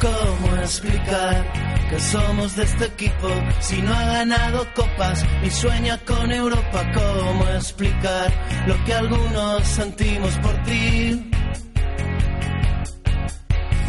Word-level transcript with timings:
¿Cómo 0.00 0.56
explicar 0.62 1.44
que 1.90 1.98
somos 1.98 2.54
de 2.54 2.62
este 2.62 2.84
equipo 2.84 3.28
si 3.58 3.82
no 3.82 3.92
ha 3.92 4.04
ganado 4.04 4.64
copas 4.72 5.24
ni 5.42 5.50
sueña 5.50 5.98
con 6.06 6.30
Europa? 6.30 6.86
¿Cómo 6.94 7.48
explicar 7.48 8.32
lo 8.68 8.84
que 8.84 8.94
algunos 8.94 9.66
sentimos 9.66 10.38
por 10.38 10.62
ti? 10.62 11.30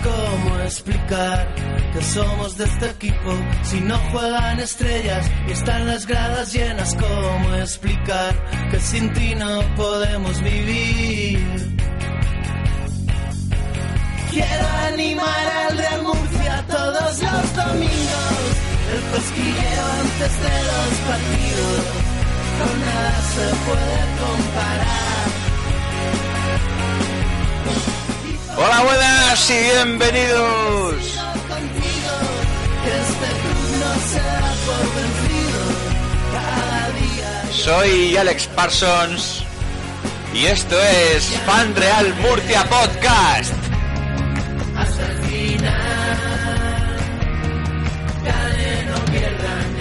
¿Cómo 0.03 0.59
explicar 0.61 1.47
que 1.93 2.01
somos 2.01 2.57
de 2.57 2.63
este 2.65 2.89
equipo 2.89 3.31
si 3.61 3.79
no 3.81 3.95
juegan 4.11 4.59
estrellas 4.59 5.29
y 5.47 5.51
están 5.51 5.85
las 5.85 6.07
gradas 6.07 6.51
llenas? 6.53 6.95
¿Cómo 6.95 7.53
explicar 7.55 8.33
que 8.71 8.79
sin 8.79 9.13
ti 9.13 9.35
no 9.35 9.61
podemos 9.75 10.41
vivir? 10.41 11.78
Quiero 14.31 14.67
animar 14.93 15.47
al 15.69 15.77
Real 15.77 16.03
Murcia 16.03 16.63
todos 16.67 17.19
los 17.19 17.55
domingos. 17.55 18.49
El 18.93 19.01
cosquilleo 19.11 19.85
antes 20.01 20.33
de 20.43 20.55
los 20.69 20.91
partidos. 21.07 21.81
Con 22.59 22.75
nada 22.85 23.15
se 23.33 23.45
puede 23.65 23.99
comparar. 24.21 25.09
Hola, 28.57 28.79
buenas 28.83 29.49
y 29.49 29.59
bienvenidos. 29.59 30.95
Contigo, 31.47 32.13
que 32.83 32.91
este 33.01 33.29
club 33.41 33.67
no 33.79 33.91
se 34.11 34.21
da 34.21 34.53
por 34.65 34.85
vencido. 34.95 35.61
Cada 36.33 36.81
día. 36.99 37.31
Soy 37.51 38.17
Alex 38.17 38.47
Parsons 38.55 39.43
y 40.33 40.45
esto 40.45 40.79
es 40.79 41.25
Fan 41.47 41.75
Real 41.75 42.13
Murcia 42.21 42.63
Podcast. 42.65 43.58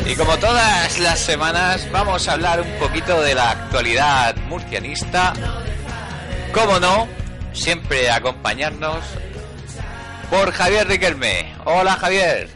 Y 0.09 0.17
como 0.17 0.39
todas 0.39 0.99
las 1.01 1.19
semanas 1.19 1.87
vamos 1.93 2.27
a 2.29 2.33
hablar 2.33 2.63
un 2.63 2.79
poquito 2.79 3.21
de 3.21 3.35
la 3.35 3.51
actualidad 3.51 4.35
murcianista. 4.49 5.35
Como 6.51 6.81
no, 6.81 7.07
siempre 7.53 8.09
acompañarnos 8.09 9.05
por 10.31 10.51
Javier 10.51 10.89
Riquelme. 10.89 11.53
Hola 11.67 11.93
Javier. 11.97 12.49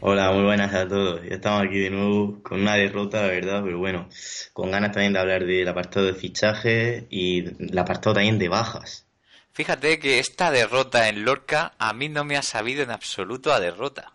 Hola, 0.00 0.30
muy 0.30 0.44
buenas 0.44 0.74
a 0.74 0.86
todos. 0.86 1.22
Ya 1.26 1.36
estamos 1.36 1.62
aquí 1.62 1.78
de 1.78 1.88
nuevo 1.88 2.42
con 2.42 2.60
una 2.60 2.74
derrota, 2.74 3.22
la 3.22 3.28
verdad, 3.28 3.62
pero 3.64 3.78
bueno, 3.78 4.10
con 4.52 4.70
ganas 4.70 4.92
también 4.92 5.14
de 5.14 5.20
hablar 5.20 5.46
del 5.46 5.66
apartado 5.68 6.04
de 6.04 6.12
fichajes 6.12 7.04
y 7.08 7.46
el 7.64 7.78
apartado 7.78 8.12
también 8.12 8.38
de 8.38 8.50
bajas. 8.50 9.06
Fíjate 9.54 9.98
que 9.98 10.18
esta 10.18 10.50
derrota 10.50 11.08
en 11.08 11.24
Lorca 11.24 11.72
a 11.78 11.94
mí 11.94 12.10
no 12.10 12.24
me 12.24 12.36
ha 12.36 12.42
sabido 12.42 12.82
en 12.82 12.90
absoluto 12.90 13.54
a 13.54 13.58
derrota. 13.58 14.12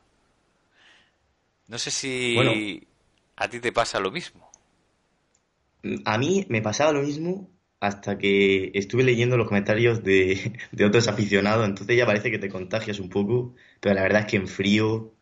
No 1.74 1.80
sé 1.80 1.90
si 1.90 2.36
Bueno. 2.36 2.52
a 3.36 3.48
ti 3.50 3.60
te 3.60 3.72
pasa 3.72 4.00
lo 4.00 4.12
mismo. 4.12 4.48
A 6.06 6.20
mí 6.20 6.46
me 6.48 6.62
pasaba 6.62 6.92
lo 6.92 7.02
mismo 7.02 7.50
hasta 7.80 8.20
que 8.20 8.70
estuve 8.76 9.04
leyendo 9.04 9.38
los 9.38 9.48
comentarios 9.48 10.04
de, 10.04 10.54
de 10.72 10.86
otros 10.86 11.08
aficionados, 11.08 11.68
entonces 11.68 11.98
ya 11.98 12.06
parece 12.06 12.30
que 12.30 12.38
te 12.38 12.48
contagias 12.48 13.00
un 13.00 13.10
poco, 13.10 13.56
pero 13.80 13.96
la 13.96 14.04
verdad 14.04 14.22
es 14.22 14.28
que 14.28 14.38
en 14.38 14.48
frío 14.48 15.16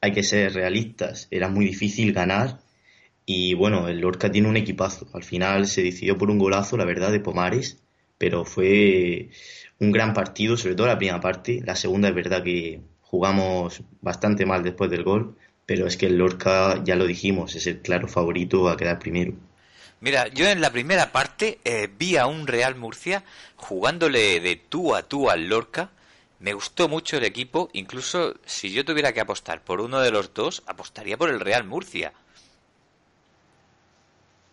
hay 0.00 0.10
que 0.10 0.24
ser 0.24 0.54
realistas. 0.54 1.28
Era 1.30 1.50
muy 1.50 1.64
difícil 1.64 2.12
ganar 2.12 2.58
y 3.24 3.54
bueno, 3.54 3.86
el 3.86 4.00
Lorca 4.00 4.28
tiene 4.28 4.48
un 4.48 4.56
equipazo. 4.56 5.06
Al 5.14 5.22
final 5.22 5.68
se 5.68 5.84
decidió 5.84 6.18
por 6.18 6.32
un 6.32 6.38
golazo, 6.40 6.76
la 6.76 6.84
verdad, 6.84 7.12
de 7.12 7.20
Pomares, 7.20 7.80
pero 8.18 8.44
fue 8.44 9.30
un 9.78 9.92
gran 9.92 10.14
partido, 10.14 10.56
sobre 10.56 10.74
todo 10.74 10.88
la 10.88 10.98
primera 10.98 11.20
parte. 11.20 11.62
La 11.64 11.76
segunda 11.76 12.08
es 12.08 12.14
verdad 12.16 12.42
que 12.42 12.80
jugamos 13.02 13.82
bastante 14.00 14.44
mal 14.46 14.64
después 14.64 14.90
del 14.90 15.04
gol, 15.04 15.36
pero 15.66 15.86
es 15.86 15.96
que 15.96 16.06
el 16.06 16.16
Lorca, 16.16 16.82
ya 16.84 16.94
lo 16.94 17.06
dijimos, 17.06 17.56
es 17.56 17.66
el 17.66 17.80
claro 17.80 18.06
favorito 18.06 18.68
a 18.68 18.76
quedar 18.76 19.00
primero. 19.00 19.34
Mira, 20.00 20.28
yo 20.28 20.46
en 20.46 20.60
la 20.60 20.70
primera 20.70 21.10
parte 21.10 21.58
eh, 21.64 21.88
vi 21.98 22.16
a 22.16 22.26
un 22.26 22.46
Real 22.46 22.76
Murcia 22.76 23.24
jugándole 23.56 24.40
de 24.40 24.56
tú 24.56 24.94
a 24.94 25.02
tú 25.02 25.28
al 25.30 25.48
Lorca. 25.48 25.90
Me 26.38 26.52
gustó 26.52 26.88
mucho 26.88 27.16
el 27.16 27.24
equipo, 27.24 27.70
incluso 27.72 28.34
si 28.44 28.70
yo 28.70 28.84
tuviera 28.84 29.12
que 29.12 29.20
apostar 29.20 29.64
por 29.64 29.80
uno 29.80 30.00
de 30.00 30.10
los 30.10 30.32
dos, 30.34 30.62
apostaría 30.66 31.16
por 31.16 31.30
el 31.30 31.40
Real 31.40 31.64
Murcia. 31.64 32.12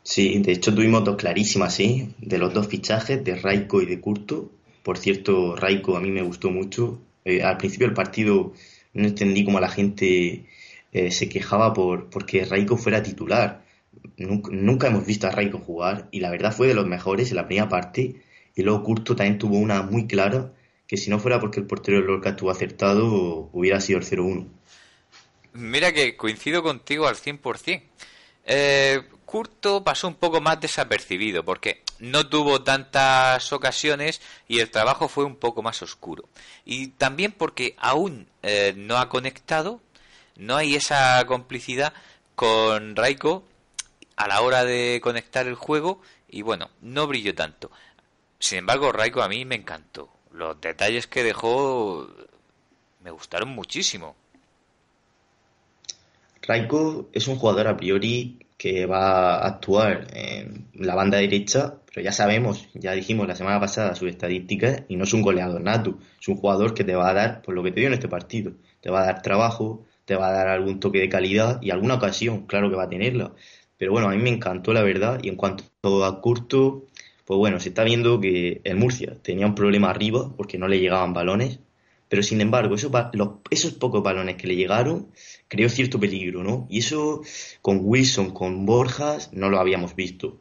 Sí, 0.01 0.39
de 0.39 0.53
hecho 0.53 0.73
tuvimos 0.73 1.03
dos 1.03 1.17
clarísimas, 1.17 1.75
sí, 1.75 2.13
de 2.17 2.37
los 2.37 2.53
dos 2.53 2.67
fichajes, 2.67 3.23
de 3.23 3.35
Raiko 3.35 3.81
y 3.81 3.85
de 3.85 3.99
Curto. 3.99 4.49
Por 4.81 4.97
cierto, 4.97 5.55
Raiko 5.55 5.95
a 5.95 6.01
mí 6.01 6.09
me 6.09 6.21
gustó 6.21 6.49
mucho. 6.49 6.99
Eh, 7.25 7.43
al 7.43 7.57
principio 7.57 7.87
del 7.87 7.95
partido 7.95 8.53
no 8.93 9.07
entendí 9.07 9.45
cómo 9.45 9.59
la 9.59 9.69
gente 9.69 10.45
eh, 10.93 11.11
se 11.11 11.27
quejaba 11.27 11.73
por 11.73 12.09
porque 12.09 12.45
Raiko 12.45 12.77
fuera 12.77 13.03
titular. 13.03 13.65
Nunca, 14.17 14.87
hemos 14.87 15.05
visto 15.05 15.27
a 15.27 15.31
Raiko 15.31 15.59
jugar 15.59 16.07
y 16.11 16.19
la 16.19 16.29
verdad 16.29 16.53
fue 16.55 16.67
de 16.67 16.73
los 16.73 16.85
mejores 16.85 17.29
en 17.31 17.37
la 17.37 17.47
primera 17.47 17.67
parte. 17.67 18.21
Y 18.55 18.61
luego 18.61 18.83
Curto 18.83 19.15
también 19.15 19.39
tuvo 19.39 19.57
una 19.57 19.81
muy 19.81 20.07
clara 20.07 20.53
que 20.87 20.97
si 20.97 21.09
no 21.09 21.19
fuera 21.19 21.39
porque 21.39 21.59
el 21.59 21.65
portero 21.65 21.97
del 21.97 22.07
Lorca 22.07 22.29
estuvo 22.29 22.51
acertado, 22.51 23.49
hubiera 23.51 23.81
sido 23.81 23.99
el 23.99 24.05
0-1. 24.05 24.47
Mira 25.53 25.91
que 25.91 26.15
coincido 26.15 26.61
contigo 26.61 27.07
al 27.07 27.15
100%. 27.15 27.81
Eh, 28.45 29.01
Curto 29.25 29.83
pasó 29.83 30.07
un 30.07 30.15
poco 30.15 30.41
más 30.41 30.59
desapercibido 30.59 31.43
porque 31.43 31.81
no 31.97 32.27
tuvo 32.27 32.61
tantas 32.61 33.51
ocasiones 33.53 34.21
y 34.47 34.59
el 34.59 34.69
trabajo 34.69 35.07
fue 35.07 35.23
un 35.23 35.37
poco 35.37 35.63
más 35.63 35.81
oscuro. 35.81 36.29
Y 36.65 36.89
también 36.89 37.31
porque 37.31 37.75
aún 37.79 38.27
eh, 38.43 38.73
no 38.77 38.97
ha 38.97 39.09
conectado, 39.09 39.81
no 40.35 40.55
hay 40.55 40.75
esa 40.75 41.23
complicidad 41.25 41.93
con 42.35 42.95
Raiko 42.95 43.43
a 44.15 44.27
la 44.27 44.41
hora 44.41 44.63
de 44.65 44.99
conectar 45.01 45.47
el 45.47 45.55
juego 45.55 46.01
y 46.29 46.41
bueno, 46.41 46.69
no 46.81 47.07
brilló 47.07 47.35
tanto. 47.35 47.71
Sin 48.39 48.59
embargo, 48.59 48.91
Raiko 48.91 49.21
a 49.21 49.29
mí 49.29 49.45
me 49.45 49.55
encantó. 49.55 50.09
Los 50.31 50.59
detalles 50.59 51.07
que 51.07 51.23
dejó 51.23 52.07
me 53.03 53.11
gustaron 53.11 53.49
muchísimo. 53.49 54.15
Raiko 56.41 57.09
es 57.13 57.27
un 57.27 57.37
jugador 57.37 57.67
a 57.67 57.77
priori 57.77 58.39
que 58.57 58.85
va 58.85 59.35
a 59.35 59.47
actuar 59.47 60.07
en 60.13 60.67
la 60.73 60.95
banda 60.95 61.17
derecha, 61.17 61.75
pero 61.85 62.03
ya 62.03 62.11
sabemos, 62.11 62.67
ya 62.73 62.93
dijimos 62.93 63.27
la 63.27 63.35
semana 63.35 63.59
pasada 63.59 63.95
sus 63.95 64.09
estadísticas 64.09 64.83
y 64.87 64.95
no 64.95 65.03
es 65.03 65.13
un 65.13 65.21
goleador 65.21 65.61
nato, 65.61 65.97
es 66.19 66.27
un 66.27 66.37
jugador 66.37 66.73
que 66.73 66.83
te 66.83 66.95
va 66.95 67.09
a 67.09 67.13
dar, 67.13 67.41
por 67.41 67.55
lo 67.55 67.63
que 67.63 67.71
te 67.71 67.81
dio 67.81 67.87
en 67.87 67.93
este 67.93 68.07
partido, 68.07 68.53
te 68.81 68.89
va 68.89 69.01
a 69.01 69.05
dar 69.05 69.21
trabajo, 69.21 69.85
te 70.05 70.15
va 70.15 70.29
a 70.29 70.31
dar 70.33 70.47
algún 70.47 70.79
toque 70.79 70.99
de 70.99 71.09
calidad 71.09 71.61
y 71.61 71.71
alguna 71.71 71.95
ocasión, 71.95 72.45
claro 72.45 72.69
que 72.69 72.75
va 72.75 72.83
a 72.83 72.89
tenerla. 72.89 73.33
Pero 73.77 73.91
bueno, 73.91 74.09
a 74.09 74.11
mí 74.11 74.17
me 74.17 74.29
encantó 74.29 74.73
la 74.73 74.83
verdad 74.83 75.19
y 75.23 75.29
en 75.29 75.35
cuanto 75.35 75.63
a 76.05 76.21
Curto, 76.21 76.85
pues 77.25 77.37
bueno, 77.37 77.59
se 77.59 77.69
está 77.69 77.83
viendo 77.83 78.19
que 78.19 78.61
el 78.63 78.75
Murcia 78.75 79.17
tenía 79.21 79.45
un 79.45 79.55
problema 79.55 79.89
arriba 79.89 80.31
porque 80.35 80.57
no 80.57 80.67
le 80.67 80.79
llegaban 80.79 81.13
balones, 81.13 81.59
pero 82.09 82.21
sin 82.21 82.41
embargo, 82.41 82.75
esos, 82.75 82.91
esos 83.49 83.73
pocos 83.73 84.03
balones 84.03 84.35
que 84.35 84.47
le 84.47 84.55
llegaron 84.55 85.07
creó 85.47 85.69
cierto 85.69 85.99
peligro, 85.99 86.43
¿no? 86.43 86.67
Y 86.69 86.79
eso 86.79 87.21
con 87.61 87.79
Wilson, 87.81 88.31
con 88.31 88.65
Borjas, 88.65 89.31
no 89.33 89.49
lo 89.49 89.59
habíamos 89.59 89.95
visto. 89.95 90.39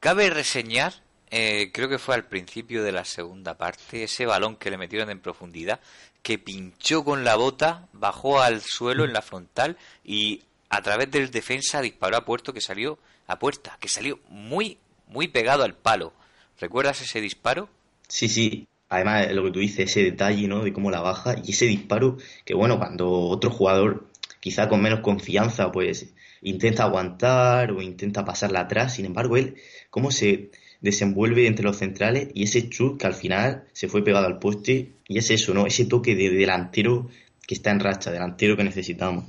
Cabe 0.00 0.30
reseñar, 0.30 0.94
eh, 1.30 1.70
creo 1.72 1.88
que 1.88 1.98
fue 1.98 2.14
al 2.14 2.24
principio 2.24 2.82
de 2.82 2.92
la 2.92 3.04
segunda 3.04 3.56
parte, 3.56 4.04
ese 4.04 4.26
balón 4.26 4.56
que 4.56 4.70
le 4.70 4.78
metieron 4.78 5.10
en 5.10 5.20
profundidad, 5.20 5.80
que 6.22 6.38
pinchó 6.38 7.04
con 7.04 7.24
la 7.24 7.36
bota, 7.36 7.88
bajó 7.92 8.40
al 8.40 8.60
suelo 8.62 9.04
en 9.04 9.12
la 9.12 9.22
frontal 9.22 9.76
y 10.04 10.42
a 10.68 10.82
través 10.82 11.10
del 11.10 11.30
defensa 11.30 11.80
disparó 11.80 12.16
a 12.16 12.24
puerto 12.24 12.52
que 12.52 12.60
salió 12.60 12.98
a 13.26 13.38
puerta, 13.38 13.76
que 13.80 13.88
salió 13.88 14.18
muy, 14.28 14.78
muy 15.06 15.28
pegado 15.28 15.64
al 15.64 15.74
palo. 15.74 16.12
¿Recuerdas 16.60 17.00
ese 17.02 17.20
disparo? 17.20 17.68
Sí, 18.08 18.28
sí. 18.28 18.66
Además, 18.88 19.30
lo 19.32 19.44
que 19.44 19.50
tú 19.50 19.58
dices, 19.58 19.90
ese 19.90 20.02
detalle, 20.02 20.48
¿no? 20.48 20.64
De 20.64 20.72
cómo 20.72 20.90
la 20.90 21.00
baja 21.00 21.36
y 21.44 21.52
ese 21.52 21.66
disparo, 21.66 22.16
que 22.44 22.54
bueno, 22.54 22.78
cuando 22.78 23.10
otro 23.10 23.50
jugador, 23.50 24.06
quizá 24.40 24.68
con 24.68 24.80
menos 24.80 25.00
confianza, 25.00 25.70
pues 25.70 26.08
intenta 26.40 26.84
aguantar 26.84 27.72
o 27.72 27.82
intenta 27.82 28.24
pasarla 28.24 28.60
atrás. 28.60 28.94
Sin 28.94 29.04
embargo, 29.04 29.36
él, 29.36 29.56
cómo 29.90 30.10
se 30.10 30.50
desenvuelve 30.80 31.46
entre 31.46 31.64
los 31.64 31.78
centrales 31.78 32.28
y 32.34 32.44
ese 32.44 32.68
chut 32.68 33.00
que 33.00 33.06
al 33.06 33.14
final 33.14 33.64
se 33.72 33.88
fue 33.88 34.04
pegado 34.04 34.26
al 34.26 34.38
poste 34.38 34.92
y 35.06 35.18
es 35.18 35.30
eso, 35.30 35.54
¿no? 35.54 35.66
Ese 35.66 35.86
toque 35.86 36.14
de 36.14 36.30
delantero 36.30 37.08
que 37.46 37.54
está 37.54 37.70
en 37.70 37.80
racha, 37.80 38.10
delantero 38.10 38.56
que 38.56 38.64
necesitamos. 38.64 39.24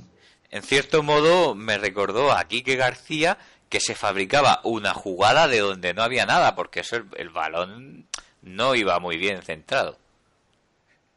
En 0.50 0.62
cierto 0.62 1.02
modo 1.02 1.54
me 1.54 1.78
recordó 1.78 2.32
a 2.32 2.44
Quique 2.44 2.76
García 2.76 3.38
que 3.68 3.80
se 3.80 3.94
fabricaba 3.94 4.60
una 4.64 4.92
jugada 4.92 5.48
de 5.48 5.60
donde 5.60 5.94
no 5.94 6.02
había 6.02 6.26
nada, 6.26 6.56
porque 6.56 6.80
eso 6.80 6.96
el, 7.16 7.30
balón 7.30 8.04
no 8.42 8.74
iba 8.74 8.98
muy 8.98 9.16
bien 9.16 9.42
centrado. 9.42 9.96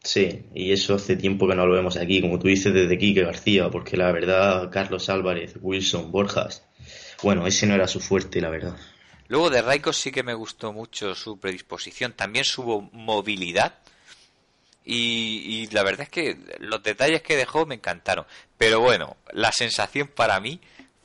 Sí, 0.03 0.43
y 0.53 0.71
eso 0.71 0.95
hace 0.95 1.15
tiempo 1.15 1.47
que 1.47 1.55
no 1.55 1.65
lo 1.65 1.73
vemos 1.73 1.97
aquí, 1.97 2.21
como 2.21 2.37
tú 2.37 2.47
dices, 2.47 2.73
desde 2.73 2.97
Quique 2.97 3.23
García, 3.23 3.69
porque 3.71 3.97
la 3.97 4.11
verdad, 4.11 4.69
Carlos 4.69 5.09
Álvarez, 5.09 5.55
Wilson, 5.61 6.11
Borjas, 6.11 6.63
bueno, 7.23 7.47
ese 7.47 7.65
no 7.65 7.73
era 7.73 7.87
su 7.87 7.99
fuerte, 7.99 8.39
la 8.39 8.49
verdad. 8.49 8.75
Luego 9.27 9.49
de 9.49 9.61
Raikos 9.61 9.97
sí 9.97 10.11
que 10.11 10.23
me 10.23 10.33
gustó 10.33 10.73
mucho 10.73 11.15
su 11.15 11.37
predisposición, 11.37 12.13
también 12.13 12.45
su 12.45 12.89
movilidad. 12.91 13.75
Y, 14.85 15.69
la 15.71 15.83
verdad 15.83 16.01
es 16.01 16.09
que 16.09 16.37
los 16.59 16.83
detalles 16.83 17.21
que 17.21 17.37
dejó 17.37 17.65
me 17.65 17.75
encantaron. 17.75 18.25
Pero 18.57 18.81
bueno, 18.81 19.15
la 19.31 19.51
sensación 19.51 20.07
para 20.07 20.39
mí 20.39 20.59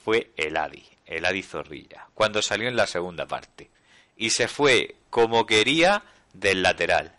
fue 0.05 0.31
el 0.37 0.57
Adi, 0.57 0.83
el 1.07 1.25
Adi 1.25 1.43
Zorrilla, 1.43 2.07
cuando 2.15 2.43
salió 2.43 2.69
en 2.69 2.77
la 2.77 2.87
segunda 2.89 3.27
parte. 3.27 3.71
Y 4.17 4.31
se 4.31 4.49
fue 4.49 4.97
como 5.11 5.47
quería 5.47 6.03
del 6.33 6.63
lateral. 6.63 7.15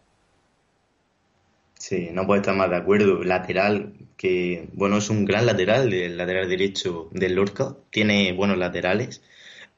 Sí, 1.75 2.09
no 2.11 2.27
puedo 2.27 2.41
estar 2.41 2.55
más 2.55 2.69
de 2.69 2.75
acuerdo. 2.75 3.23
Lateral, 3.23 3.93
que 4.17 4.67
bueno, 4.73 4.97
es 4.97 5.09
un 5.09 5.23
gran 5.23 5.45
lateral, 5.45 5.93
el 5.93 6.17
lateral 6.17 6.49
derecho 6.49 7.07
del 7.11 7.35
Lorca. 7.35 7.77
Tiene 7.89 8.33
buenos 8.33 8.57
laterales 8.57 9.21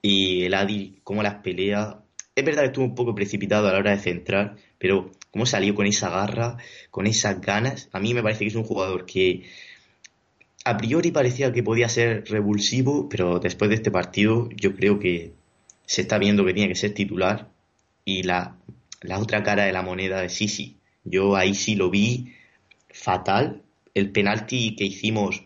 y 0.02 0.44
el 0.44 0.54
Adi, 0.54 1.00
como 1.04 1.24
las 1.24 1.36
peleas. 1.36 1.96
Es 2.36 2.46
verdad 2.46 2.64
que 2.64 2.68
estuvo 2.68 2.86
un 2.86 2.96
poco 2.96 3.14
precipitado 3.14 3.68
a 3.68 3.74
la 3.74 3.80
hora 3.80 3.92
de 3.92 4.00
centrar, 4.00 4.56
pero 4.78 5.12
cómo 5.32 5.46
salió 5.46 5.76
con 5.76 5.86
esa 5.86 6.10
garra, 6.10 6.58
con 6.90 7.08
esas 7.08 7.42
ganas. 7.42 7.90
A 7.92 8.00
mí 8.00 8.14
me 8.14 8.24
parece 8.24 8.46
que 8.46 8.50
es 8.50 8.56
un 8.56 8.64
jugador 8.64 9.06
que 9.06 9.44
a 10.64 10.78
priori 10.78 11.12
parecía 11.12 11.52
que 11.52 11.64
podía 11.64 11.90
ser 11.90 12.26
revulsivo, 12.30 13.10
pero 13.10 13.40
después 13.40 13.70
de 13.70 13.76
este 13.76 13.92
partido 13.92 14.50
yo 14.56 14.76
creo 14.76 15.00
que 15.00 15.34
se 15.86 16.02
está 16.02 16.18
viendo 16.18 16.46
que 16.46 16.54
tiene 16.54 16.70
que 16.70 16.76
ser 16.76 16.94
titular. 16.94 17.50
Y 18.06 18.24
la, 18.24 18.58
la 19.02 19.20
otra 19.20 19.44
cara 19.44 19.66
de 19.66 19.72
la 19.72 19.82
moneda 19.82 20.24
es 20.24 20.34
Sisi. 20.34 20.78
Yo 21.04 21.36
ahí 21.36 21.54
sí 21.54 21.76
lo 21.76 21.90
vi 21.90 22.34
fatal. 22.90 23.62
El 23.94 24.12
penalti 24.12 24.76
que 24.76 24.86
hicimos 24.86 25.44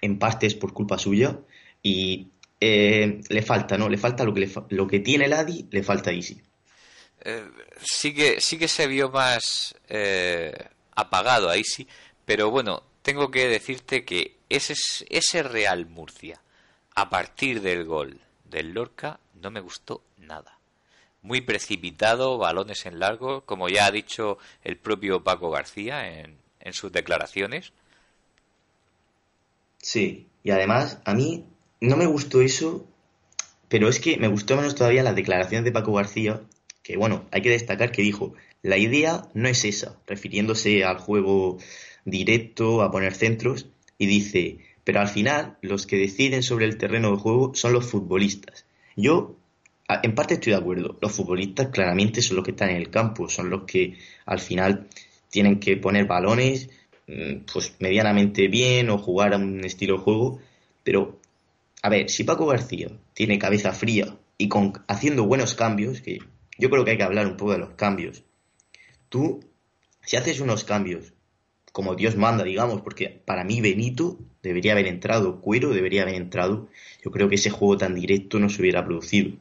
en 0.00 0.18
parte 0.18 0.46
es 0.46 0.54
por 0.54 0.72
culpa 0.72 0.98
suya. 0.98 1.38
Y 1.82 2.28
eh, 2.60 3.20
le 3.28 3.42
falta, 3.42 3.78
¿no? 3.78 3.88
Le 3.88 3.98
falta 3.98 4.24
lo 4.24 4.34
que, 4.34 4.50
lo 4.70 4.86
que 4.86 5.00
tiene 5.00 5.26
el 5.26 5.32
Adi, 5.32 5.66
le 5.70 5.82
falta 5.82 6.12
Easy. 6.12 6.40
Eh, 7.20 7.48
sí, 7.82 8.14
que, 8.14 8.40
sí 8.40 8.58
que 8.58 8.68
se 8.68 8.86
vio 8.86 9.10
más 9.10 9.74
eh, 9.88 10.52
apagado 10.94 11.48
a 11.48 11.56
Easy, 11.56 11.86
pero 12.24 12.50
bueno, 12.50 12.82
tengo 13.02 13.30
que 13.30 13.48
decirte 13.48 14.04
que 14.04 14.36
ese, 14.48 14.74
ese 15.08 15.42
Real 15.42 15.86
Murcia, 15.86 16.40
a 16.94 17.10
partir 17.10 17.60
del 17.60 17.84
gol 17.84 18.20
del 18.44 18.72
Lorca, 18.72 19.20
no 19.34 19.50
me 19.50 19.60
gustó 19.60 20.02
nada. 20.16 20.58
Muy 21.22 21.40
precipitado, 21.40 22.38
balones 22.38 22.86
en 22.86 22.98
largo, 22.98 23.42
como 23.44 23.68
ya 23.68 23.86
ha 23.86 23.90
dicho 23.90 24.38
el 24.62 24.76
propio 24.76 25.22
Paco 25.22 25.50
García 25.50 26.20
en, 26.20 26.38
en 26.60 26.72
sus 26.72 26.92
declaraciones. 26.92 27.72
Sí, 29.78 30.28
y 30.42 30.50
además 30.50 30.98
a 31.04 31.14
mí 31.14 31.46
no 31.80 31.96
me 31.96 32.06
gustó 32.06 32.40
eso, 32.40 32.86
pero 33.68 33.88
es 33.88 34.00
que 34.00 34.16
me 34.16 34.28
gustó 34.28 34.56
menos 34.56 34.74
todavía 34.74 35.02
las 35.02 35.16
declaraciones 35.16 35.64
de 35.64 35.72
Paco 35.72 35.92
García, 35.92 36.40
que 36.82 36.96
bueno, 36.96 37.26
hay 37.30 37.42
que 37.42 37.50
destacar 37.50 37.92
que 37.92 38.02
dijo, 38.02 38.34
la 38.62 38.78
idea 38.78 39.28
no 39.34 39.48
es 39.48 39.64
esa, 39.64 39.98
refiriéndose 40.06 40.84
al 40.84 40.98
juego 40.98 41.58
directo, 42.04 42.82
a 42.82 42.90
poner 42.90 43.14
centros, 43.14 43.68
y 43.98 44.06
dice, 44.06 44.58
pero 44.84 45.00
al 45.00 45.08
final 45.08 45.58
los 45.60 45.86
que 45.86 45.96
deciden 45.96 46.42
sobre 46.42 46.64
el 46.64 46.78
terreno 46.78 47.10
de 47.10 47.18
juego 47.18 47.54
son 47.54 47.72
los 47.72 47.86
futbolistas. 47.86 48.64
Yo, 48.96 49.36
en 50.02 50.14
parte 50.14 50.34
estoy 50.34 50.52
de 50.52 50.58
acuerdo, 50.58 50.96
los 51.00 51.12
futbolistas 51.12 51.68
claramente 51.68 52.22
son 52.22 52.36
los 52.36 52.44
que 52.44 52.52
están 52.52 52.70
en 52.70 52.76
el 52.76 52.90
campo, 52.90 53.28
son 53.28 53.50
los 53.50 53.64
que 53.64 53.98
al 54.24 54.40
final 54.40 54.88
tienen 55.30 55.60
que 55.60 55.76
poner 55.76 56.06
balones 56.06 56.70
mm, 57.06 57.44
pues 57.52 57.74
medianamente 57.80 58.48
bien 58.48 58.90
o 58.90 58.98
jugar 58.98 59.34
a 59.34 59.36
un 59.36 59.64
estilo 59.64 59.98
de 59.98 60.02
juego, 60.02 60.40
pero 60.82 61.17
a 61.82 61.88
ver, 61.88 62.10
si 62.10 62.24
Paco 62.24 62.46
García 62.46 62.88
tiene 63.14 63.38
cabeza 63.38 63.72
fría 63.72 64.16
y 64.36 64.48
con, 64.48 64.72
haciendo 64.88 65.24
buenos 65.24 65.54
cambios, 65.54 66.00
que 66.00 66.18
yo 66.58 66.70
creo 66.70 66.84
que 66.84 66.92
hay 66.92 66.96
que 66.96 67.04
hablar 67.04 67.26
un 67.26 67.36
poco 67.36 67.52
de 67.52 67.58
los 67.58 67.70
cambios, 67.70 68.24
tú, 69.08 69.40
si 70.02 70.16
haces 70.16 70.40
unos 70.40 70.64
cambios 70.64 71.12
como 71.72 71.94
Dios 71.94 72.16
manda, 72.16 72.42
digamos, 72.42 72.80
porque 72.80 73.22
para 73.24 73.44
mí 73.44 73.60
Benito 73.60 74.18
debería 74.42 74.72
haber 74.72 74.88
entrado, 74.88 75.40
Cuero 75.40 75.70
debería 75.70 76.02
haber 76.02 76.16
entrado, 76.16 76.68
yo 77.04 77.10
creo 77.10 77.28
que 77.28 77.36
ese 77.36 77.50
juego 77.50 77.76
tan 77.76 77.94
directo 77.94 78.40
no 78.40 78.48
se 78.48 78.60
hubiera 78.62 78.84
producido. 78.84 79.36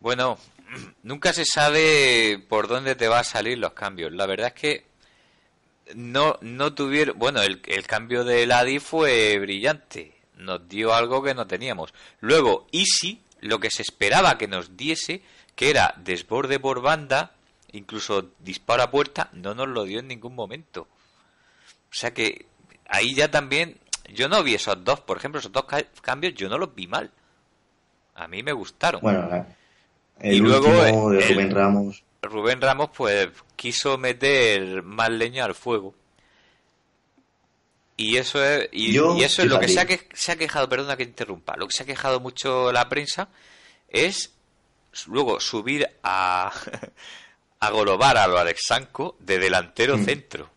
Bueno, 0.00 0.38
nunca 1.02 1.32
se 1.32 1.44
sabe 1.44 2.42
por 2.48 2.68
dónde 2.68 2.94
te 2.94 3.08
van 3.08 3.20
a 3.20 3.24
salir 3.24 3.58
los 3.58 3.72
cambios. 3.72 4.12
La 4.12 4.26
verdad 4.26 4.52
es 4.54 4.54
que 4.54 4.87
no, 5.94 6.38
no 6.40 6.74
tuvieron. 6.74 7.18
Bueno, 7.18 7.42
el, 7.42 7.60
el 7.66 7.86
cambio 7.86 8.24
de 8.24 8.46
Ladi 8.46 8.78
fue 8.78 9.38
brillante. 9.38 10.14
Nos 10.36 10.68
dio 10.68 10.94
algo 10.94 11.22
que 11.22 11.34
no 11.34 11.46
teníamos. 11.46 11.92
Luego, 12.20 12.66
Easy, 12.72 13.20
lo 13.40 13.58
que 13.60 13.70
se 13.70 13.82
esperaba 13.82 14.38
que 14.38 14.48
nos 14.48 14.76
diese, 14.76 15.22
que 15.54 15.70
era 15.70 15.94
desborde 15.98 16.60
por 16.60 16.80
banda, 16.80 17.32
incluso 17.72 18.30
disparo 18.38 18.82
a 18.82 18.90
puerta, 18.90 19.30
no 19.32 19.54
nos 19.54 19.68
lo 19.68 19.84
dio 19.84 20.00
en 20.00 20.08
ningún 20.08 20.34
momento. 20.34 20.88
O 21.90 21.94
sea 21.94 22.12
que 22.12 22.46
ahí 22.88 23.14
ya 23.14 23.30
también. 23.30 23.78
Yo 24.10 24.28
no 24.28 24.42
vi 24.42 24.54
esos 24.54 24.82
dos, 24.84 25.00
por 25.00 25.18
ejemplo, 25.18 25.38
esos 25.38 25.52
dos 25.52 25.66
cambios, 26.00 26.34
yo 26.34 26.48
no 26.48 26.56
los 26.56 26.74
vi 26.74 26.86
mal. 26.86 27.10
A 28.14 28.26
mí 28.26 28.42
me 28.42 28.52
gustaron. 28.52 29.02
Bueno, 29.02 29.46
el 30.18 30.34
y 30.34 30.38
luego 30.38 31.10
de 31.10 31.20
Rubén 31.28 31.50
Ramos. 31.50 32.02
Rubén 32.22 32.60
Ramos 32.60 32.90
pues 32.96 33.28
quiso 33.56 33.98
meter 33.98 34.82
más 34.82 35.10
leña 35.10 35.44
al 35.44 35.54
fuego. 35.54 35.94
Y 37.96 38.16
eso 38.16 38.44
es, 38.44 38.68
y, 38.70 38.96
eso 38.96 39.42
es 39.42 39.48
lo 39.48 39.58
que 39.58 39.68
se 39.68 39.80
ha, 39.80 39.86
se 40.12 40.32
ha, 40.32 40.36
quejado, 40.36 40.68
perdona 40.68 40.96
que 40.96 41.02
interrumpa, 41.02 41.56
lo 41.56 41.66
que 41.66 41.74
se 41.74 41.82
ha 41.82 41.86
quejado 41.86 42.20
mucho 42.20 42.70
la 42.70 42.88
prensa 42.88 43.28
es 43.88 44.34
luego 45.06 45.40
subir 45.40 45.88
a, 46.04 46.52
a 47.60 47.70
Golobar 47.70 48.16
a 48.16 48.28
lo 48.28 48.38
Alexanco 48.38 49.16
de 49.18 49.38
delantero 49.38 49.98
mm. 49.98 50.04
centro. 50.04 50.50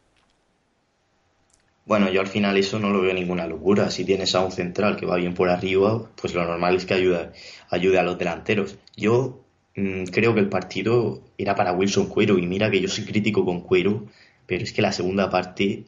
Bueno, 1.86 2.10
yo 2.12 2.22
al 2.22 2.27
final 2.27 2.58
eso 2.58 2.80
no 2.80 2.89
lo 2.89 3.01
veo 3.01 3.13
ninguna 3.13 3.48
locura. 3.48 3.89
Si 3.89 4.06
tienes 4.06 4.36
a 4.36 4.41
un 4.41 4.51
central 4.51 4.96
que 4.96 5.06
va 5.06 5.18
bien 5.18 5.34
por 5.34 5.50
arriba, 5.50 6.10
pues 6.15 6.34
lo 6.34 6.46
normal 6.46 6.75
es 6.75 6.86
que 6.86 6.94
ayude, 6.94 7.32
ayude 7.70 8.00
a 8.00 8.03
los 8.03 8.18
delanteros. 8.18 8.77
Yo 8.96 9.41
creo 9.74 10.34
que 10.34 10.40
el 10.40 10.50
partido 10.50 11.24
era 11.38 11.56
para 11.56 11.74
Wilson 11.74 12.08
Cuero 12.08 12.38
y 12.38 12.46
mira 12.46 12.70
que 12.70 12.82
yo 12.82 12.88
soy 12.88 13.06
crítico 13.06 13.46
con 13.46 13.62
Cuero, 13.62 14.06
pero 14.46 14.63
es 14.63 14.74
que 14.74 14.82
la 14.82 14.92
segunda 14.92 15.30
parte 15.30 15.86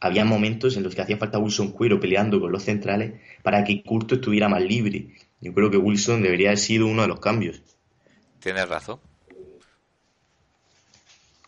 había 0.00 0.24
momentos 0.24 0.76
en 0.76 0.82
los 0.82 0.94
que 0.94 1.02
hacía 1.02 1.16
falta 1.16 1.38
Wilson 1.38 1.72
Cuero 1.72 2.00
peleando 2.00 2.40
con 2.40 2.52
los 2.52 2.64
centrales 2.64 3.14
para 3.42 3.64
que 3.64 3.82
Curto 3.82 4.16
estuviera 4.16 4.48
más 4.48 4.62
libre. 4.62 5.14
Yo 5.40 5.54
creo 5.54 5.70
que 5.70 5.76
Wilson 5.76 6.22
debería 6.22 6.48
haber 6.48 6.58
sido 6.58 6.86
uno 6.86 7.02
de 7.02 7.08
los 7.08 7.20
cambios. 7.20 7.62
Tienes 8.40 8.68
razón. 8.68 8.98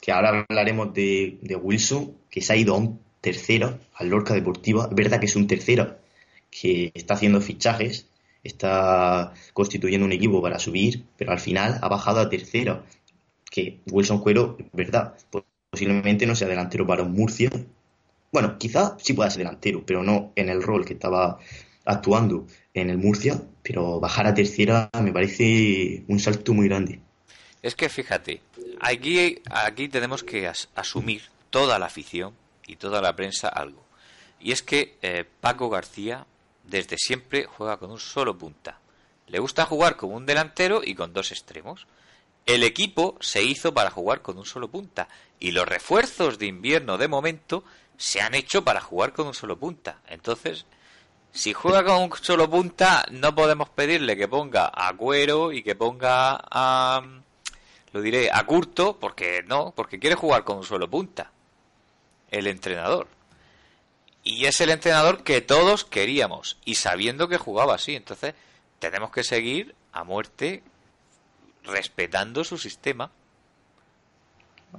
Que 0.00 0.12
ahora 0.12 0.47
hablaremos 0.49 0.95
de, 0.95 1.38
de 1.43 1.57
Wilson, 1.57 2.14
que 2.31 2.41
se 2.41 2.53
ha 2.53 2.57
ido 2.57 2.75
a 2.75 2.79
un 2.79 3.00
tercero, 3.21 3.79
al 3.95 4.09
Lorca 4.09 4.35
Deportiva. 4.35 4.87
Es 4.88 4.95
verdad 4.95 5.19
que 5.19 5.26
es 5.26 5.37
un 5.37 5.47
tercero, 5.47 5.99
que 6.50 6.93
está 6.95 7.14
haciendo 7.14 7.41
fichajes, 7.41 8.07
está 8.45 9.33
constituyendo 9.53 10.07
un 10.07 10.13
equipo 10.13 10.41
para 10.41 10.59
subir, 10.59 11.05
pero 11.17 11.33
al 11.33 11.41
final 11.41 11.79
ha 11.81 11.89
bajado 11.89 12.21
a 12.21 12.29
tercera. 12.29 12.85
Que 13.51 13.81
Wilson 13.91 14.21
Cuero, 14.21 14.57
verdad, 14.73 15.15
posiblemente 15.71 16.27
no 16.27 16.37
sea 16.37 16.49
delantero 16.49 16.87
para 16.87 17.03
un 17.03 17.13
Murcia. 17.13 17.51
Bueno, 18.31 18.59
quizá 18.59 18.97
sí 19.01 19.15
pueda 19.15 19.31
ser 19.31 19.39
delantero, 19.39 19.85
pero 19.87 20.03
no 20.03 20.33
en 20.37 20.49
el 20.49 20.63
rol 20.63 20.85
que 20.85 20.93
estaba 20.93 21.39
actuando 21.85 22.47
en 22.75 22.91
el 22.91 22.99
Murcia, 22.99 23.41
pero 23.63 24.01
bajar 24.01 24.27
a 24.27 24.35
tercera 24.35 24.91
me 25.01 25.13
parece 25.13 26.05
un 26.09 26.19
salto 26.19 26.53
muy 26.53 26.69
grande. 26.69 27.01
Es 27.63 27.75
que 27.75 27.89
fíjate, 27.89 28.43
aquí, 28.81 29.41
aquí 29.51 29.89
tenemos 29.89 30.23
que 30.23 30.51
asumir 30.75 31.23
toda 31.51 31.79
la 31.79 31.87
afición 31.87 32.35
y 32.67 32.77
toda 32.77 33.01
la 33.01 33.17
prensa 33.17 33.49
algo. 33.49 33.83
Y 34.41 34.53
es 34.53 34.63
que 34.63 34.97
eh, 35.01 35.25
Paco 35.41 35.71
García 35.71 36.27
desde 36.64 36.97
siempre 36.99 37.47
juega 37.47 37.76
con 37.78 37.90
un 37.90 38.00
solo 38.00 38.37
punta. 38.37 38.80
Le 39.26 39.38
gusta 39.38 39.64
jugar 39.66 39.97
como 39.97 40.16
un 40.16 40.26
delantero 40.26 40.83
y 40.85 40.94
con 40.94 41.12
dos 41.12 41.33
extremos. 41.33 41.87
El 42.47 42.62
equipo 42.62 43.16
se 43.21 43.42
hizo 43.42 43.73
para 43.73 43.90
jugar 43.90 44.21
con 44.21 44.37
un 44.38 44.44
solo 44.44 44.68
punta 44.68 45.09
y 45.40 45.52
los 45.52 45.66
refuerzos 45.66 46.38
de 46.38 46.47
invierno 46.47 46.99
de 46.99 47.09
momento 47.09 47.64
se 47.97 48.21
han 48.21 48.35
hecho 48.35 48.64
para 48.64 48.80
jugar 48.80 49.12
con 49.12 49.26
un 49.26 49.35
solo 49.35 49.59
punta. 49.59 50.00
Entonces, 50.09 50.66
Si 51.33 51.52
juega 51.52 51.85
con 51.85 52.00
un 52.00 52.12
solo 52.23 52.49
punta, 52.49 53.04
no 53.11 53.35
podemos 53.35 53.68
pedirle 53.68 54.16
que 54.16 54.28
ponga 54.28 54.71
a 54.73 54.97
Cuero 54.97 55.50
y 55.52 55.64
que 55.64 55.75
ponga 55.75 56.38
a. 56.49 57.02
Lo 57.92 58.00
diré, 58.00 58.30
a 58.33 58.44
Curto, 58.47 58.99
porque 59.00 59.42
no, 59.47 59.73
porque 59.75 59.99
quiere 59.99 60.14
jugar 60.14 60.44
con 60.44 60.59
un 60.59 60.64
solo 60.64 60.88
punta. 60.88 61.33
El 62.30 62.47
entrenador. 62.47 63.09
Y 64.25 64.47
es 64.47 64.61
el 64.62 64.71
entrenador 64.71 65.23
que 65.23 65.43
todos 65.43 65.85
queríamos, 65.85 66.57
y 66.64 66.76
sabiendo 66.76 67.28
que 67.28 67.37
jugaba 67.37 67.75
así. 67.75 67.95
Entonces, 67.95 68.35
tenemos 68.78 69.11
que 69.11 69.23
seguir 69.23 69.75
a 69.93 70.02
muerte 70.02 70.62
respetando 71.62 72.43
su 72.43 72.59
sistema. 72.59 73.11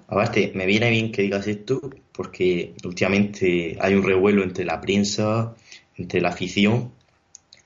Aparte, 0.07 0.51
me 0.55 0.65
viene 0.65 0.89
bien 0.89 1.11
que 1.11 1.21
digas 1.21 1.47
esto 1.47 1.79
porque 2.11 2.73
últimamente 2.83 3.77
hay 3.79 3.93
un 3.93 4.03
revuelo 4.03 4.43
entre 4.43 4.65
la 4.65 4.81
prensa, 4.81 5.55
entre 5.95 6.21
la 6.21 6.29
afición, 6.29 6.91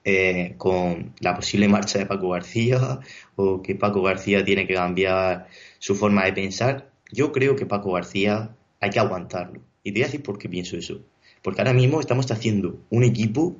eh, 0.05 0.55
con 0.57 1.13
la 1.19 1.35
posible 1.35 1.67
marcha 1.67 1.99
de 1.99 2.05
Paco 2.05 2.29
García 2.29 2.99
o 3.35 3.61
que 3.61 3.75
Paco 3.75 4.01
García 4.01 4.43
tiene 4.45 4.65
que 4.65 4.73
cambiar 4.73 5.47
su 5.79 5.95
forma 5.95 6.25
de 6.25 6.33
pensar. 6.33 6.89
Yo 7.11 7.31
creo 7.31 7.55
que 7.55 7.65
Paco 7.65 7.91
García 7.93 8.55
hay 8.79 8.89
que 8.89 8.99
aguantarlo. 8.99 9.61
Y 9.83 9.91
te 9.91 9.99
voy 9.99 10.03
a 10.03 10.05
decir 10.05 10.23
por 10.23 10.37
qué 10.37 10.47
pienso 10.47 10.77
eso. 10.77 11.01
Porque 11.41 11.61
ahora 11.61 11.73
mismo 11.73 11.99
estamos 11.99 12.29
haciendo 12.31 12.79
un 12.89 13.03
equipo 13.03 13.55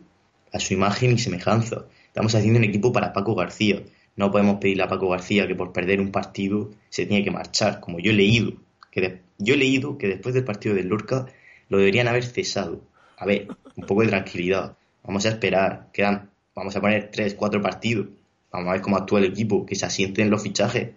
a 0.52 0.60
su 0.60 0.74
imagen 0.74 1.12
y 1.12 1.18
semejanza. 1.18 1.86
Estamos 2.08 2.36
haciendo 2.36 2.60
un 2.60 2.66
equipo 2.66 2.92
para 2.92 3.14
Paco 3.14 3.36
García. 3.36 3.84
No 4.16 4.32
podemos 4.32 4.60
pedirle 4.60 4.84
a 4.84 4.88
Paco 4.88 5.10
García 5.10 5.48
que 5.48 5.56
por 5.56 5.72
perder 5.72 6.02
un 6.02 6.12
partido 6.12 6.72
se 6.90 7.06
tiene 7.06 7.24
que 7.24 7.32
marchar, 7.32 7.80
como 7.80 8.00
yo 8.00 8.12
he 8.12 8.16
leído. 8.16 8.54
Que 8.92 9.22
yo 9.38 9.54
he 9.54 9.58
leído 9.58 9.98
que 9.98 10.08
después 10.08 10.36
del 10.36 10.44
partido 10.44 10.76
del 10.76 10.88
Lorca 10.88 11.28
lo 11.70 11.78
deberían 11.78 12.08
haber 12.08 12.26
cesado. 12.26 12.82
A 13.18 13.26
ver, 13.26 13.48
un 13.76 13.86
poco 13.86 14.02
de 14.02 14.10
tranquilidad. 14.10 14.76
Vamos 15.04 15.26
a 15.26 15.30
esperar. 15.30 15.88
Quedan, 15.94 16.30
vamos 16.56 16.76
a 16.76 16.82
poner 16.82 17.12
tres, 17.12 17.36
cuatro 17.36 17.62
partidos. 17.62 18.08
Vamos 18.52 18.70
a 18.70 18.74
ver 18.74 18.82
cómo 18.82 18.98
actúa 18.98 19.20
el 19.20 19.26
equipo, 19.26 19.66
que 19.66 19.76
se 19.76 19.86
asienten 19.86 20.30
los 20.30 20.42
fichajes. 20.42 20.90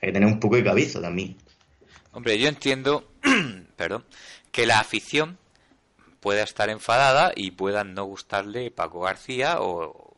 Hay 0.00 0.08
que 0.08 0.12
tener 0.12 0.28
un 0.28 0.38
poco 0.38 0.56
de 0.56 0.64
cabeza 0.64 1.00
también. 1.00 1.36
Hombre, 2.12 2.38
yo 2.38 2.48
entiendo, 2.48 3.10
perdón, 3.76 4.04
que 4.52 4.66
la 4.66 4.80
afición 4.80 5.38
pueda 6.28 6.42
estar 6.42 6.68
enfadada 6.68 7.32
y 7.34 7.52
pueda 7.52 7.84
no 7.84 8.04
gustarle 8.04 8.70
Paco 8.70 9.00
García 9.00 9.62
o, 9.62 10.14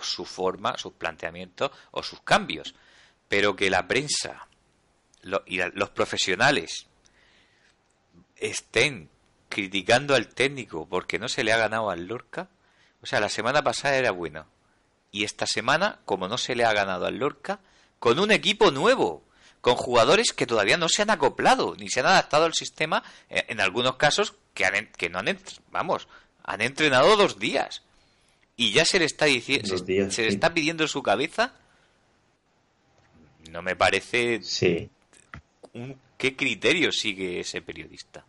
su 0.00 0.24
forma, 0.24 0.78
sus 0.78 0.94
planteamientos 0.94 1.70
o 1.90 2.02
sus 2.02 2.22
cambios. 2.22 2.74
Pero 3.28 3.54
que 3.54 3.68
la 3.68 3.86
prensa 3.86 4.48
y 5.44 5.60
los 5.74 5.90
profesionales 5.90 6.86
estén 8.36 9.10
criticando 9.50 10.14
al 10.14 10.28
técnico 10.28 10.88
porque 10.88 11.18
no 11.18 11.28
se 11.28 11.44
le 11.44 11.52
ha 11.52 11.58
ganado 11.58 11.90
al 11.90 12.06
Lorca. 12.06 12.48
O 13.02 13.06
sea, 13.06 13.20
la 13.20 13.28
semana 13.28 13.62
pasada 13.62 13.96
era 13.96 14.12
bueno. 14.12 14.46
Y 15.10 15.24
esta 15.24 15.46
semana, 15.46 15.98
como 16.06 16.26
no 16.26 16.38
se 16.38 16.56
le 16.56 16.64
ha 16.64 16.72
ganado 16.72 17.04
al 17.04 17.18
Lorca, 17.18 17.60
con 17.98 18.18
un 18.18 18.30
equipo 18.30 18.70
nuevo, 18.70 19.22
con 19.60 19.74
jugadores 19.74 20.32
que 20.32 20.46
todavía 20.46 20.78
no 20.78 20.88
se 20.88 21.02
han 21.02 21.10
acoplado, 21.10 21.74
ni 21.76 21.90
se 21.90 22.00
han 22.00 22.06
adaptado 22.06 22.46
al 22.46 22.54
sistema, 22.54 23.02
eh, 23.28 23.44
en 23.48 23.60
algunos 23.60 23.96
casos 23.96 24.36
que, 24.54 24.64
han, 24.64 24.88
que 24.96 25.10
no 25.10 25.18
han, 25.18 25.38
vamos, 25.70 26.08
han 26.42 26.60
entrenado 26.60 27.16
dos 27.16 27.38
días 27.38 27.82
y 28.56 28.72
ya 28.72 28.84
se 28.84 28.98
le 28.98 29.04
está 29.04 29.26
diciendo, 29.26 29.76
se, 29.76 30.22
le 30.22 30.28
está 30.28 30.54
pidiendo 30.54 30.84
en 30.84 30.88
su 30.88 31.02
cabeza, 31.02 31.52
no 33.50 33.62
me 33.62 33.76
parece 33.76 34.40
sí. 34.42 34.88
un, 35.72 35.96
qué 36.16 36.36
criterio 36.36 36.92
sigue 36.92 37.40
ese 37.40 37.60
periodista. 37.60 38.24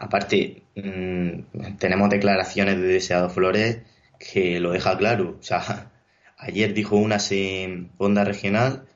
Aparte, 0.00 0.62
mm, 0.76 1.76
tenemos 1.78 2.08
declaraciones 2.08 2.76
de 2.76 2.86
Deseado 2.86 3.28
Flores 3.28 3.78
que 4.18 4.60
lo 4.60 4.72
deja 4.72 4.96
claro. 4.96 5.36
O 5.40 5.42
sea, 5.42 5.90
ayer 6.38 6.74
dijo 6.74 6.96
unas 6.96 7.30
en 7.32 7.90
Onda 7.98 8.24
Regional, 8.24 8.86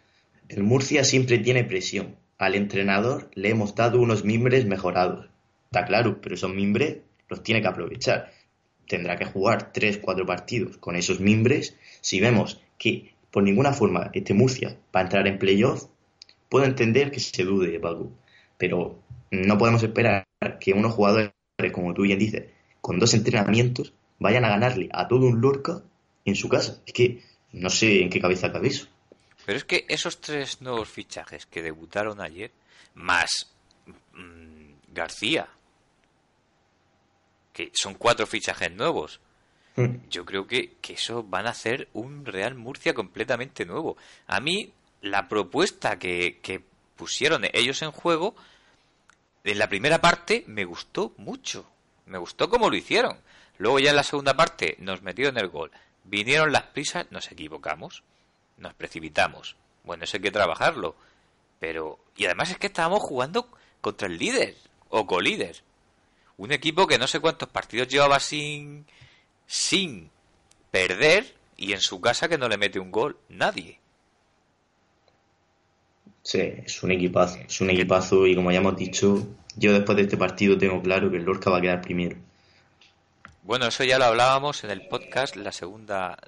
el 0.49 0.63
Murcia 0.63 1.05
siempre 1.05 1.39
tiene 1.39 1.65
presión. 1.65 2.17
Al 2.39 2.55
entrenador 2.55 3.31
le 3.35 3.51
hemos 3.51 3.75
dado 3.75 4.01
unos 4.01 4.25
mimbres 4.25 4.65
mejorados. 4.65 5.29
Está 5.71 5.85
claro, 5.85 6.21
pero 6.21 6.35
esos 6.35 6.53
mimbres 6.53 6.99
los 7.29 7.43
tiene 7.43 7.61
que 7.61 7.69
aprovechar 7.69 8.33
tendrá 8.89 9.17
que 9.17 9.27
jugar 9.27 9.73
3-4 9.73 10.27
partidos 10.27 10.79
con 10.79 10.97
esos 10.97 11.21
mimbres. 11.21 11.77
Si 12.01 12.19
vemos 12.19 12.61
que 12.79 13.15
por 13.31 13.43
ninguna 13.43 13.73
forma 13.73 14.11
este 14.15 14.35
Murcia 14.35 14.77
va 14.95 15.01
a 15.01 15.03
entrar 15.05 15.27
en 15.29 15.39
playoff, 15.39 15.85
puedo 16.49 16.65
entender 16.65 17.11
que 17.11 17.21
se 17.21 17.45
dude 17.45 17.71
de 17.71 17.79
Paco. 17.79 18.11
Pero 18.57 18.99
no 19.31 19.59
podemos 19.59 19.83
esperar 19.83 20.27
que 20.59 20.73
unos 20.73 20.95
jugadores, 20.95 21.33
como 21.73 21.95
tú 21.95 22.03
bien 22.03 22.19
dices, 22.19 22.47
con 22.81 22.99
dos 22.99 23.15
entrenamientos, 23.15 23.93
vayan 24.19 24.45
a 24.45 24.49
ganarle 24.49 24.89
a 24.93 25.07
todo 25.07 25.27
un 25.27 25.41
Lorca 25.41 25.83
en 26.25 26.35
su 26.35 26.49
casa. 26.49 26.81
Es 26.87 26.93
que 26.93 27.23
no 27.53 27.71
sé 27.71 28.03
en 28.03 28.11
qué 28.11 28.21
cabeza 28.21 28.51
cabe 28.51 28.69
eso. 28.69 28.89
Pero 29.45 29.59
es 29.59 29.65
que 29.65 29.85
esos 29.89 30.21
tres 30.21 30.61
nuevos 30.61 30.89
fichajes 30.89 31.47
que 31.47 31.63
debutaron 31.63 32.21
ayer, 32.21 32.51
más 32.95 33.53
mm, 34.13 34.93
García, 34.93 35.49
que 37.59 37.73
son 37.75 37.95
cuatro 37.95 38.25
fichajes 38.25 38.71
nuevos. 38.71 39.19
Mm. 39.75 40.09
Yo 40.11 40.25
creo 40.25 40.47
que, 40.47 40.75
que 40.81 40.93
eso 40.93 41.25
van 41.25 41.49
a 41.49 41.51
hacer 41.51 41.89
un 41.93 42.25
Real 42.25 42.55
Murcia 42.55 42.95
completamente 42.95 43.67
nuevo. 43.67 43.97
A 44.29 44.39
mí, 44.39 44.73
la 45.03 45.27
propuesta 45.27 45.99
que, 45.99 46.39
que 46.41 46.63
pusieron 46.95 47.45
ellos 47.53 47.83
en 47.83 47.91
juego, 47.91 48.37
en 49.43 49.59
la 49.59 49.69
primera 49.69 50.01
parte, 50.01 50.45
me 50.47 50.65
gustó 50.65 51.13
mucho. 51.17 51.69
Me 52.07 52.19
gustó 52.19 52.49
cómo 52.49 52.71
lo 52.71 52.77
hicieron. 52.77 53.19
Luego 53.57 53.81
ya 53.81 53.91
en 53.91 53.97
la 53.97 54.05
segunda 54.05 54.37
parte 54.37 54.77
nos 54.79 55.03
metieron 55.03 55.37
el 55.37 55.49
gol. 55.49 55.73
Vinieron 56.05 56.53
las 56.53 56.63
prisas, 56.63 57.11
nos 57.11 57.33
equivocamos. 57.33 58.05
Nos 58.57 58.73
precipitamos. 58.75 59.57
Bueno, 59.83 60.05
eso 60.05 60.17
hay 60.17 60.23
que 60.23 60.31
trabajarlo. 60.31 60.95
Pero... 61.59 61.99
Y 62.17 62.27
además 62.27 62.51
es 62.51 62.59
que 62.59 62.69
estábamos 62.69 63.03
jugando 63.03 63.49
contra 63.81 64.07
el 64.07 64.17
líder 64.17 64.55
o 64.91 65.09
colíder. 65.09 65.65
Un 66.39 66.53
equipo 66.53 66.87
que 66.87 66.99
no 66.99 67.07
sé 67.07 67.21
cuántos 67.21 67.49
partidos 67.49 67.89
llevaba 67.89 68.21
sin, 68.21 68.87
sin 69.47 70.11
perder 70.71 71.35
y 71.57 71.73
en 71.73 71.81
su 71.81 72.01
casa 72.01 72.29
que 72.29 72.39
no 72.39 72.49
le 72.49 72.57
mete 72.57 72.79
un 72.79 72.91
gol 72.91 73.19
nadie. 73.29 73.81
Sí, 76.23 76.41
es 76.41 76.83
un 76.83 76.93
equipazo, 76.93 77.39
es 77.39 77.61
un 77.61 77.71
equipazo 77.71 78.27
y 78.27 78.35
como 78.35 78.53
ya 78.53 78.59
hemos 78.59 78.77
dicho, 78.77 79.27
yo 79.57 79.73
después 79.73 79.97
de 79.97 80.03
este 80.03 80.17
partido 80.17 80.57
tengo 80.57 80.81
claro 80.83 81.11
que 81.11 81.17
el 81.17 81.25
Lorca 81.25 81.51
va 81.51 81.59
a 81.59 81.61
quedar 81.61 81.81
primero. 81.81 82.17
Bueno, 83.43 83.67
eso 83.67 83.83
ya 83.83 83.99
lo 83.99 84.05
hablábamos 84.05 84.63
en 84.63 84.71
el 84.71 84.87
podcast 84.87 85.35
la 85.37 85.53
segunda, 85.53 86.19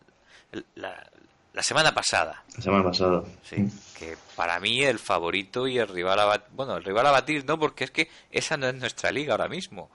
la, 0.74 1.10
la 1.52 1.62
semana 1.62 1.92
pasada. 1.92 2.44
La 2.56 2.62
semana 2.62 2.84
pasada. 2.84 3.24
Sí, 3.42 3.68
que 3.98 4.16
para 4.36 4.60
mí 4.60 4.82
el 4.82 4.98
favorito 4.98 5.66
y 5.66 5.78
el 5.78 5.88
rival 5.88 6.20
a 6.20 6.24
batir, 6.24 6.48
bueno, 6.52 6.76
el 6.76 6.84
rival 6.84 7.06
a 7.06 7.10
batir 7.10 7.44
no, 7.44 7.58
porque 7.58 7.84
es 7.84 7.90
que 7.90 8.08
esa 8.30 8.56
no 8.56 8.68
es 8.68 8.74
nuestra 8.74 9.10
liga 9.10 9.32
ahora 9.32 9.48
mismo. 9.48 9.90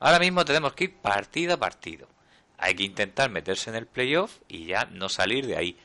Ahora 0.00 0.18
mismo 0.18 0.44
tenemos 0.44 0.74
que 0.74 0.84
ir 0.84 0.96
partido 0.96 1.54
a 1.54 1.56
partido. 1.56 2.08
Hay 2.58 2.74
que 2.74 2.84
intentar 2.84 3.30
meterse 3.30 3.70
en 3.70 3.76
el 3.76 3.86
playoff 3.86 4.38
y 4.48 4.66
ya 4.66 4.84
no 4.86 5.08
salir 5.08 5.46
de 5.46 5.56
ahí. 5.56 5.78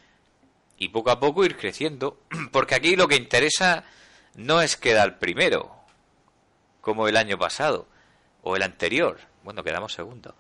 Y 0.78 0.90
poco 0.90 1.12
a 1.12 1.20
poco 1.20 1.46
ir 1.46 1.56
creciendo, 1.56 2.20
porque 2.52 2.76
aquí 2.76 2.96
lo 2.96 3.08
que 3.08 3.16
interesa 3.16 3.86
no 4.36 4.62
es 4.62 4.76
quedar 4.76 5.20
primero, 5.20 5.72
como 6.82 7.08
el 7.08 7.16
año 7.16 7.38
pasado, 7.38 7.88
o 8.42 8.56
el 8.56 8.64
anterior. 8.64 9.20
Bueno, 9.44 9.64
quedamos 9.64 9.94
segundo. 9.94 10.36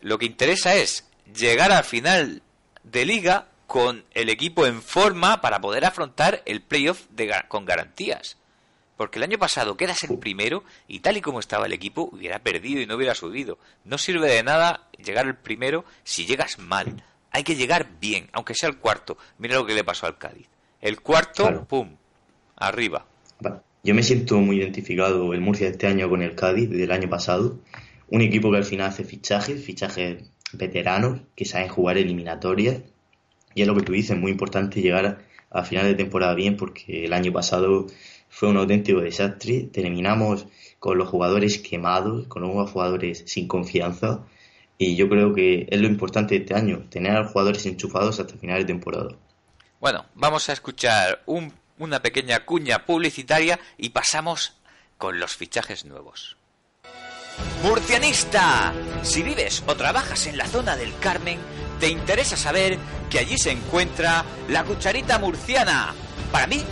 Lo 0.00 0.18
que 0.18 0.26
interesa 0.26 0.74
es 0.74 1.08
llegar 1.32 1.72
al 1.72 1.84
final 1.84 2.42
de 2.82 3.04
liga 3.06 3.48
con 3.66 4.04
el 4.14 4.28
equipo 4.28 4.66
en 4.66 4.80
forma 4.80 5.40
para 5.40 5.60
poder 5.60 5.84
afrontar 5.84 6.42
el 6.46 6.62
playoff 6.62 7.06
con 7.48 7.64
garantías. 7.64 8.36
Porque 8.96 9.18
el 9.18 9.24
año 9.24 9.38
pasado 9.38 9.76
quedas 9.76 10.02
el 10.04 10.18
primero 10.18 10.64
y 10.88 11.00
tal 11.00 11.16
y 11.16 11.20
como 11.20 11.40
estaba 11.40 11.66
el 11.66 11.72
equipo 11.72 12.08
hubiera 12.12 12.38
perdido 12.38 12.80
y 12.80 12.86
no 12.86 12.94
hubiera 12.94 13.14
subido. 13.14 13.58
No 13.84 13.98
sirve 13.98 14.30
de 14.30 14.42
nada 14.42 14.88
llegar 15.04 15.26
el 15.26 15.36
primero 15.36 15.84
si 16.02 16.24
llegas 16.24 16.58
mal. 16.58 17.04
Hay 17.30 17.44
que 17.44 17.56
llegar 17.56 17.88
bien, 18.00 18.30
aunque 18.32 18.54
sea 18.54 18.70
el 18.70 18.78
cuarto. 18.78 19.18
Mira 19.38 19.56
lo 19.56 19.66
que 19.66 19.74
le 19.74 19.84
pasó 19.84 20.06
al 20.06 20.16
Cádiz. 20.16 20.48
El 20.80 21.00
cuarto, 21.00 21.66
pum, 21.68 21.96
arriba. 22.56 23.04
Yo 23.82 23.94
me 23.94 24.02
siento 24.02 24.38
muy 24.38 24.58
identificado 24.58 25.32
el 25.32 25.40
Murcia 25.40 25.68
este 25.68 25.86
año 25.86 26.08
con 26.08 26.22
el 26.22 26.34
Cádiz 26.34 26.70
del 26.70 26.90
año 26.90 27.10
pasado. 27.10 27.58
Un 28.08 28.22
equipo 28.22 28.50
que 28.50 28.56
al 28.56 28.64
final 28.64 28.88
hace 28.88 29.04
fichajes, 29.04 29.62
fichajes 29.62 30.24
veteranos 30.52 31.20
que 31.34 31.44
saben 31.44 31.68
jugar 31.68 31.98
eliminatorias 31.98 32.78
y 33.56 33.62
es 33.62 33.66
lo 33.66 33.74
que 33.74 33.82
tú 33.82 33.92
dices, 33.92 34.16
muy 34.16 34.30
importante 34.30 34.82
llegar 34.82 35.18
a 35.50 35.64
final 35.64 35.86
de 35.86 35.94
temporada 35.94 36.34
bien 36.34 36.58
porque 36.58 37.06
el 37.06 37.14
año 37.14 37.32
pasado 37.32 37.86
fue 38.28 38.50
un 38.50 38.58
auténtico 38.58 39.00
desastre. 39.00 39.62
Terminamos 39.72 40.46
con 40.78 40.98
los 40.98 41.08
jugadores 41.08 41.58
quemados, 41.58 42.26
con 42.28 42.44
unos 42.44 42.70
jugadores 42.70 43.24
sin 43.26 43.48
confianza. 43.48 44.20
Y 44.76 44.94
yo 44.94 45.08
creo 45.08 45.32
que 45.34 45.66
es 45.70 45.80
lo 45.80 45.86
importante 45.86 46.34
de 46.34 46.42
este 46.42 46.54
año, 46.54 46.84
tener 46.90 47.12
a 47.12 47.22
los 47.22 47.32
jugadores 47.32 47.64
enchufados 47.64 48.20
hasta 48.20 48.36
final 48.36 48.58
de 48.58 48.66
temporada. 48.66 49.16
Bueno, 49.80 50.04
vamos 50.14 50.50
a 50.50 50.52
escuchar 50.52 51.24
una 51.78 52.02
pequeña 52.02 52.44
cuña 52.44 52.84
publicitaria 52.84 53.58
y 53.78 53.88
pasamos 53.88 54.58
con 54.98 55.18
los 55.18 55.34
fichajes 55.34 55.86
nuevos. 55.86 56.36
Murcianista. 57.62 58.74
Si 59.02 59.22
vives 59.22 59.64
o 59.66 59.74
trabajas 59.76 60.26
en 60.26 60.36
la 60.36 60.46
zona 60.46 60.76
del 60.76 60.92
Carmen, 61.00 61.38
te 61.80 61.88
interesa 61.88 62.36
saber 62.36 62.78
que 63.10 63.18
allí 63.18 63.38
se 63.38 63.50
encuentra 63.50 64.24
la 64.48 64.64
cucharita 64.64 65.18
murciana. 65.18 65.94
Para 66.32 66.46
mí, 66.46 66.64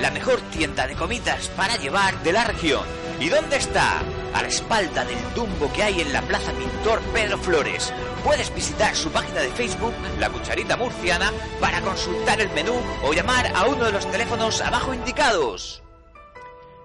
la 0.00 0.10
mejor 0.10 0.40
tienda 0.50 0.86
de 0.86 0.94
comidas 0.94 1.48
para 1.48 1.76
llevar 1.76 2.22
de 2.22 2.32
la 2.32 2.44
región. 2.44 2.84
¿Y 3.20 3.28
dónde 3.28 3.56
está? 3.56 3.98
A 4.32 4.42
la 4.42 4.48
espalda 4.48 5.04
del 5.04 5.18
tumbo 5.34 5.70
que 5.72 5.82
hay 5.82 6.00
en 6.00 6.12
la 6.12 6.22
Plaza 6.22 6.52
Pintor 6.52 7.00
Pedro 7.12 7.36
Flores. 7.38 7.92
Puedes 8.24 8.54
visitar 8.54 8.96
su 8.96 9.10
página 9.10 9.40
de 9.40 9.50
Facebook, 9.50 9.92
La 10.18 10.30
Cucharita 10.30 10.76
Murciana, 10.76 11.32
para 11.60 11.80
consultar 11.82 12.40
el 12.40 12.50
menú 12.50 12.74
o 13.04 13.12
llamar 13.12 13.52
a 13.54 13.66
uno 13.66 13.84
de 13.84 13.92
los 13.92 14.10
teléfonos 14.10 14.62
abajo 14.62 14.94
indicados. 14.94 15.82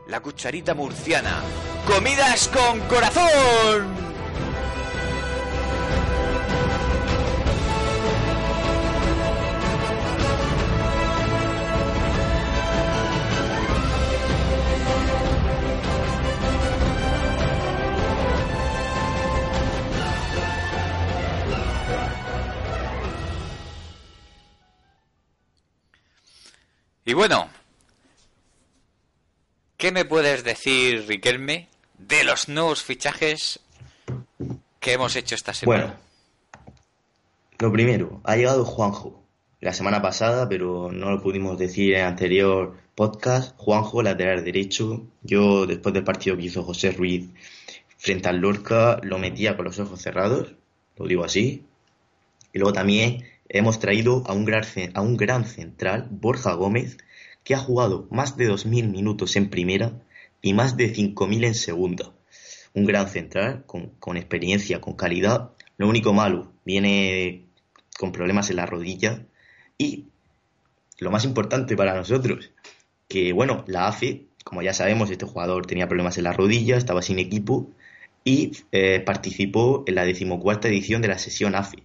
La 0.08 0.20
Cucharita 0.20 0.74
Murciana. 0.74 1.42
¡Comidas 1.88 2.50
con 2.50 2.80
corazón! 2.82 4.05
Y 27.08 27.14
bueno, 27.14 27.48
¿qué 29.78 29.92
me 29.92 30.06
puedes 30.06 30.44
decir, 30.44 31.06
Riquelme, 31.08 31.68
de 32.00 32.24
los 32.24 32.50
nuevos 32.50 32.82
fichajes 32.82 33.60
que 34.80 34.94
hemos 34.94 35.16
hecho 35.16 35.36
esta 35.36 35.54
semana? 35.54 35.84
Bueno, 35.84 36.74
lo 37.60 37.72
primero, 37.72 38.22
ha 38.24 38.36
llegado 38.36 38.66
Juanjo 38.66 39.24
la 39.62 39.72
semana 39.72 40.02
pasada, 40.02 40.50
pero 40.50 40.92
no 40.92 41.12
lo 41.12 41.22
pudimos 41.22 41.60
decir 41.60 41.94
en 41.94 42.02
el 42.02 42.08
anterior 42.08 42.76
podcast. 42.96 43.56
Juanjo, 43.58 44.02
lateral 44.02 44.44
derecho. 44.44 45.06
Yo, 45.22 45.68
después 45.68 45.94
del 45.94 46.04
partido 46.04 46.36
que 46.36 46.46
hizo 46.46 46.64
José 46.64 46.92
Ruiz 46.92 47.30
frente 47.98 48.30
al 48.30 48.38
Lorca, 48.38 49.00
lo 49.04 49.20
metía 49.20 49.56
con 49.56 49.66
los 49.66 49.78
ojos 49.78 50.02
cerrados, 50.02 50.56
lo 50.98 51.06
digo 51.06 51.24
así. 51.24 51.66
Y 52.52 52.58
luego 52.58 52.74
también 52.74 53.26
hemos 53.50 53.80
traído 53.80 54.24
a 54.28 54.34
un, 54.34 54.46
gran, 54.46 54.64
a 54.94 55.02
un 55.02 55.18
gran 55.18 55.46
central, 55.46 56.08
Borja 56.10 56.54
Gómez, 56.54 56.98
que 57.44 57.54
ha 57.54 57.60
jugado 57.60 58.08
más 58.12 58.38
de 58.38 58.50
2.000 58.50 58.90
minutos 58.90 59.36
en 59.36 59.50
primera 59.50 60.02
y 60.42 60.54
más 60.54 60.78
de 60.78 60.94
5.000 60.94 61.46
en 61.46 61.56
segunda. 61.56 62.12
Un 62.74 62.86
gran 62.86 63.08
central, 63.08 63.64
con, 63.66 64.18
experiencia, 64.18 64.82
con 64.82 64.96
calidad. 64.96 65.52
Lo 65.78 65.88
único 65.88 66.12
malo, 66.14 66.52
viene 66.66 67.46
con 67.98 68.12
problemas 68.12 68.50
en 68.50 68.58
la 68.58 68.66
rodilla. 68.66 69.26
Y 69.78 70.06
lo 71.00 71.12
más 71.12 71.24
importante 71.24 71.78
para 71.78 71.96
nosotros, 71.96 72.52
que 73.08 73.32
bueno, 73.32 73.64
la 73.68 73.88
AFE, 73.88 74.26
como 74.44 74.62
ya 74.62 74.74
sabemos, 74.74 75.10
este 75.10 75.26
jugador 75.26 75.66
tenía 75.66 75.88
problemas 75.88 76.18
en 76.18 76.26
la 76.26 76.34
rodilla, 76.34 76.78
estaba 76.78 77.02
sin 77.02 77.20
equipo 77.20 77.72
y 78.24 78.52
eh, 78.72 79.00
participó 79.00 79.84
en 79.88 79.96
la 79.96 80.04
decimocuarta 80.04 80.68
edición 80.68 81.02
de 81.02 81.10
la 81.10 81.18
sesión 81.18 81.56
AFE 81.56 81.84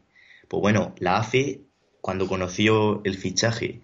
pues 0.51 0.63
bueno, 0.63 0.97
la 0.99 1.19
AFE, 1.19 1.61
cuando 2.01 2.27
conoció 2.27 3.03
el 3.05 3.17
fichaje 3.17 3.83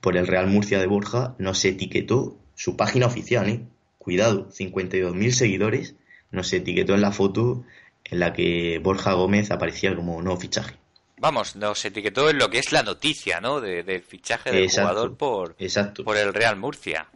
por 0.00 0.16
el 0.16 0.28
Real 0.28 0.46
Murcia 0.46 0.78
de 0.78 0.86
Borja, 0.86 1.34
nos 1.38 1.64
etiquetó 1.64 2.38
su 2.54 2.76
página 2.76 3.06
oficial, 3.06 3.48
¿eh? 3.48 3.64
Cuidado, 3.98 4.48
52.000 4.48 5.30
seguidores, 5.32 5.96
nos 6.30 6.52
etiquetó 6.52 6.94
en 6.94 7.00
la 7.00 7.10
foto 7.10 7.64
en 8.04 8.20
la 8.20 8.32
que 8.32 8.78
Borja 8.78 9.14
Gómez 9.14 9.50
aparecía 9.50 9.96
como 9.96 10.22
nuevo 10.22 10.38
fichaje. 10.38 10.76
Vamos, 11.16 11.56
nos 11.56 11.84
etiquetó 11.84 12.30
en 12.30 12.38
lo 12.38 12.48
que 12.48 12.58
es 12.58 12.70
la 12.70 12.84
noticia, 12.84 13.40
¿no? 13.40 13.60
del 13.60 14.02
fichaje 14.02 14.52
del 14.52 14.70
jugador 14.70 15.16
por, 15.16 15.56
por 16.04 16.16
el 16.16 16.32
Real 16.32 16.54
Murcia. 16.54 17.08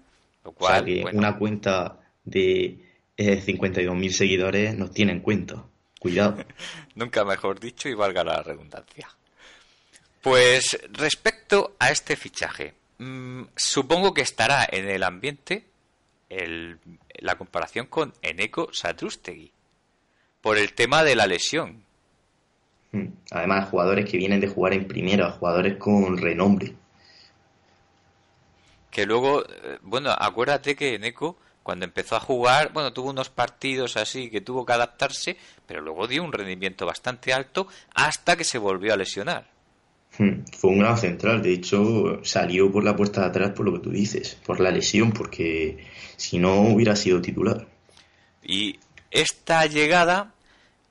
Lo 0.44 0.50
cual, 0.50 0.82
o 0.82 0.86
sea 0.86 1.04
que 1.04 1.16
una 1.16 1.38
cuenta 1.38 2.00
de 2.24 2.80
eh, 3.16 3.42
52.000 3.46 4.10
seguidores 4.10 4.76
nos 4.76 4.90
tiene 4.90 5.12
en 5.12 5.20
cuenta. 5.20 5.66
Cuidado. 5.98 6.44
Nunca 6.94 7.24
mejor 7.24 7.60
dicho 7.60 7.88
y 7.88 7.94
valga 7.94 8.24
la 8.24 8.42
redundancia. 8.42 9.08
Pues 10.22 10.78
respecto 10.92 11.76
a 11.78 11.90
este 11.90 12.16
fichaje, 12.16 12.74
mm, 12.98 13.42
supongo 13.54 14.12
que 14.12 14.22
estará 14.22 14.66
en 14.70 14.88
el 14.88 15.02
ambiente 15.02 15.66
la 16.28 17.36
comparación 17.36 17.86
con 17.86 18.12
Eneco 18.20 18.68
Satrustegui 18.72 19.52
por 20.40 20.58
el 20.58 20.74
tema 20.74 21.04
de 21.04 21.16
la 21.16 21.26
lesión. 21.26 21.84
Hmm. 22.92 23.06
Además, 23.30 23.68
jugadores 23.68 24.08
que 24.10 24.16
vienen 24.16 24.40
de 24.40 24.48
jugar 24.48 24.72
en 24.72 24.86
primera, 24.86 25.30
jugadores 25.30 25.76
con 25.76 26.18
renombre. 26.18 26.74
Que 28.90 29.06
luego, 29.06 29.44
eh, 29.44 29.78
bueno, 29.82 30.10
acuérdate 30.16 30.74
que 30.74 30.94
Eneco 30.94 31.36
cuando 31.66 31.84
empezó 31.84 32.14
a 32.14 32.20
jugar, 32.20 32.72
bueno, 32.72 32.92
tuvo 32.92 33.10
unos 33.10 33.28
partidos 33.28 33.96
así 33.96 34.30
que 34.30 34.40
tuvo 34.40 34.64
que 34.64 34.72
adaptarse, 34.72 35.36
pero 35.66 35.80
luego 35.80 36.06
dio 36.06 36.22
un 36.22 36.32
rendimiento 36.32 36.86
bastante 36.86 37.32
alto 37.32 37.66
hasta 37.92 38.36
que 38.36 38.44
se 38.44 38.56
volvió 38.56 38.94
a 38.94 38.96
lesionar. 38.96 39.48
Hmm, 40.16 40.44
fue 40.56 40.70
un 40.70 40.78
gran 40.78 40.96
central, 40.96 41.42
de 41.42 41.54
hecho 41.54 42.20
salió 42.22 42.70
por 42.70 42.84
la 42.84 42.94
puerta 42.94 43.22
de 43.22 43.26
atrás 43.26 43.50
por 43.50 43.66
lo 43.66 43.72
que 43.72 43.80
tú 43.80 43.90
dices, 43.90 44.38
por 44.46 44.60
la 44.60 44.70
lesión, 44.70 45.10
porque 45.10 45.84
si 46.16 46.38
no 46.38 46.60
hubiera 46.60 46.94
sido 46.94 47.20
titular. 47.20 47.66
Y 48.44 48.78
esta 49.10 49.66
llegada 49.66 50.34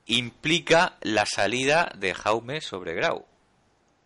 implica 0.04 0.98
la 1.00 1.24
salida 1.24 1.90
de 1.98 2.12
Jaume 2.12 2.60
sobre 2.60 2.92
Grau. 2.92 3.24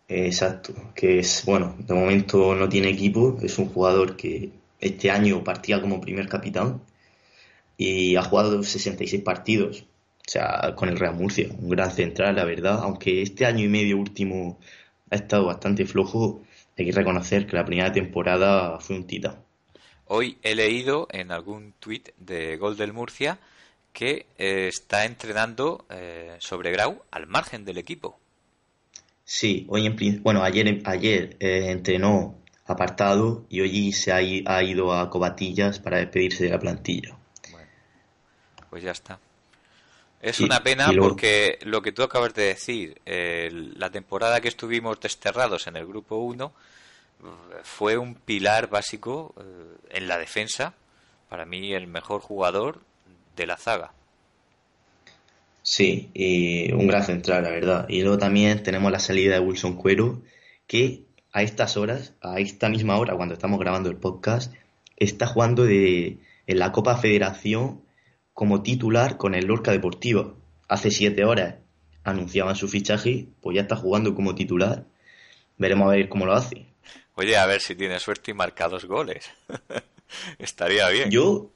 Exacto, 0.07 0.73
que 0.95 1.19
es, 1.19 1.43
bueno, 1.45 1.75
de 1.79 1.93
momento 1.93 2.55
no 2.55 2.69
tiene 2.69 2.91
equipo, 2.91 3.37
es 3.41 3.57
un 3.57 3.67
jugador 3.67 4.15
que 4.15 4.60
este 4.81 5.11
año 5.11 5.43
partía 5.43 5.79
como 5.79 6.01
primer 6.01 6.27
capitán 6.27 6.81
y 7.77 8.15
ha 8.15 8.23
jugado 8.23 8.61
66 8.63 9.23
partidos, 9.23 9.81
o 9.81 10.29
sea, 10.29 10.73
con 10.75 10.89
el 10.89 10.99
Real 10.99 11.15
Murcia, 11.15 11.47
un 11.57 11.69
gran 11.69 11.91
central, 11.91 12.35
la 12.35 12.45
verdad, 12.45 12.79
aunque 12.83 13.21
este 13.21 13.45
año 13.45 13.63
y 13.63 13.69
medio 13.69 13.97
último 13.97 14.59
ha 15.09 15.15
estado 15.15 15.45
bastante 15.45 15.85
flojo, 15.85 16.43
hay 16.77 16.85
que 16.85 16.91
reconocer 16.91 17.47
que 17.47 17.55
la 17.55 17.65
primera 17.65 17.91
temporada 17.91 18.79
fue 18.79 18.97
un 18.97 19.07
titán. 19.07 19.37
Hoy 20.05 20.37
he 20.41 20.55
leído 20.55 21.07
en 21.11 21.31
algún 21.31 21.73
tuit 21.79 22.09
de 22.17 22.57
Gol 22.57 22.75
del 22.75 22.93
Murcia 22.93 23.39
que 23.93 24.25
eh, 24.37 24.67
está 24.67 25.05
entrenando 25.05 25.85
eh, 25.89 26.35
sobre 26.39 26.71
Grau 26.71 27.01
al 27.11 27.27
margen 27.27 27.65
del 27.65 27.77
equipo. 27.77 28.19
Sí, 29.23 29.65
hoy 29.69 29.85
en 29.85 30.21
bueno 30.23 30.43
ayer 30.43 30.81
ayer 30.85 31.37
eh, 31.39 31.71
entrenó 31.71 32.35
apartado 32.71 33.45
y 33.49 33.61
hoy 33.61 33.91
se 33.93 34.11
ha, 34.11 34.21
ido 34.21 34.93
a 34.93 35.09
Cobatillas 35.09 35.79
para 35.79 35.97
despedirse 35.97 36.45
de 36.45 36.49
la 36.49 36.59
plantilla. 36.59 37.17
Bueno, 37.51 37.67
pues 38.69 38.83
ya 38.83 38.91
está. 38.91 39.19
Es 40.21 40.39
una 40.39 40.61
pena 40.61 40.91
porque 40.97 41.57
lo 41.63 41.81
que 41.81 41.91
tú 41.91 42.03
acabas 42.03 42.33
de 42.35 42.43
decir, 42.43 43.01
la 43.05 43.89
temporada 43.89 44.39
que 44.39 44.49
estuvimos 44.49 44.99
desterrados 44.99 45.65
en 45.65 45.75
el 45.77 45.87
grupo 45.87 46.17
1 46.17 46.53
fue 47.63 47.97
un 47.97 48.15
pilar 48.15 48.69
básico 48.69 49.33
eh, 49.39 49.97
en 49.97 50.07
la 50.07 50.17
defensa, 50.17 50.73
para 51.29 51.45
mí 51.45 51.73
el 51.73 51.87
mejor 51.87 52.21
jugador 52.21 52.81
de 53.35 53.45
la 53.45 53.57
zaga. 53.57 53.93
Sí, 55.63 56.09
y 56.13 56.71
un 56.73 56.87
gran 56.87 57.03
central, 57.03 57.43
la 57.43 57.51
verdad. 57.51 57.85
Y 57.87 58.01
luego 58.01 58.17
también 58.17 58.63
tenemos 58.63 58.91
la 58.91 58.99
salida 58.99 59.35
de 59.35 59.39
Wilson 59.39 59.75
Cuero, 59.75 60.21
que 60.65 61.03
a 61.31 61.43
estas 61.43 61.77
horas, 61.77 62.13
a 62.21 62.39
esta 62.39 62.69
misma 62.69 62.97
hora, 62.97 63.15
cuando 63.15 63.33
estamos 63.33 63.59
grabando 63.59 63.89
el 63.89 63.97
podcast, 63.97 64.53
está 64.97 65.27
jugando 65.27 65.63
de, 65.63 66.19
en 66.47 66.59
la 66.59 66.71
Copa 66.71 66.97
Federación 66.97 67.81
como 68.33 68.63
titular 68.63 69.17
con 69.17 69.35
el 69.35 69.45
Lorca 69.45 69.71
Deportivo. 69.71 70.37
Hace 70.67 70.91
siete 70.91 71.23
horas 71.23 71.55
anunciaban 72.03 72.55
su 72.55 72.67
fichaje, 72.67 73.27
pues 73.41 73.55
ya 73.55 73.61
está 73.61 73.75
jugando 73.75 74.13
como 74.15 74.35
titular. 74.35 74.85
Veremos 75.57 75.87
a 75.87 75.95
ver 75.95 76.09
cómo 76.09 76.25
lo 76.25 76.33
hace. 76.33 76.65
Oye, 77.15 77.37
a 77.37 77.45
ver 77.45 77.61
si 77.61 77.75
tiene 77.75 77.99
suerte 77.99 78.31
y 78.31 78.33
marca 78.33 78.67
dos 78.67 78.85
goles. 78.85 79.29
Estaría 80.39 80.89
bien. 80.89 81.11
Yo, 81.11 81.51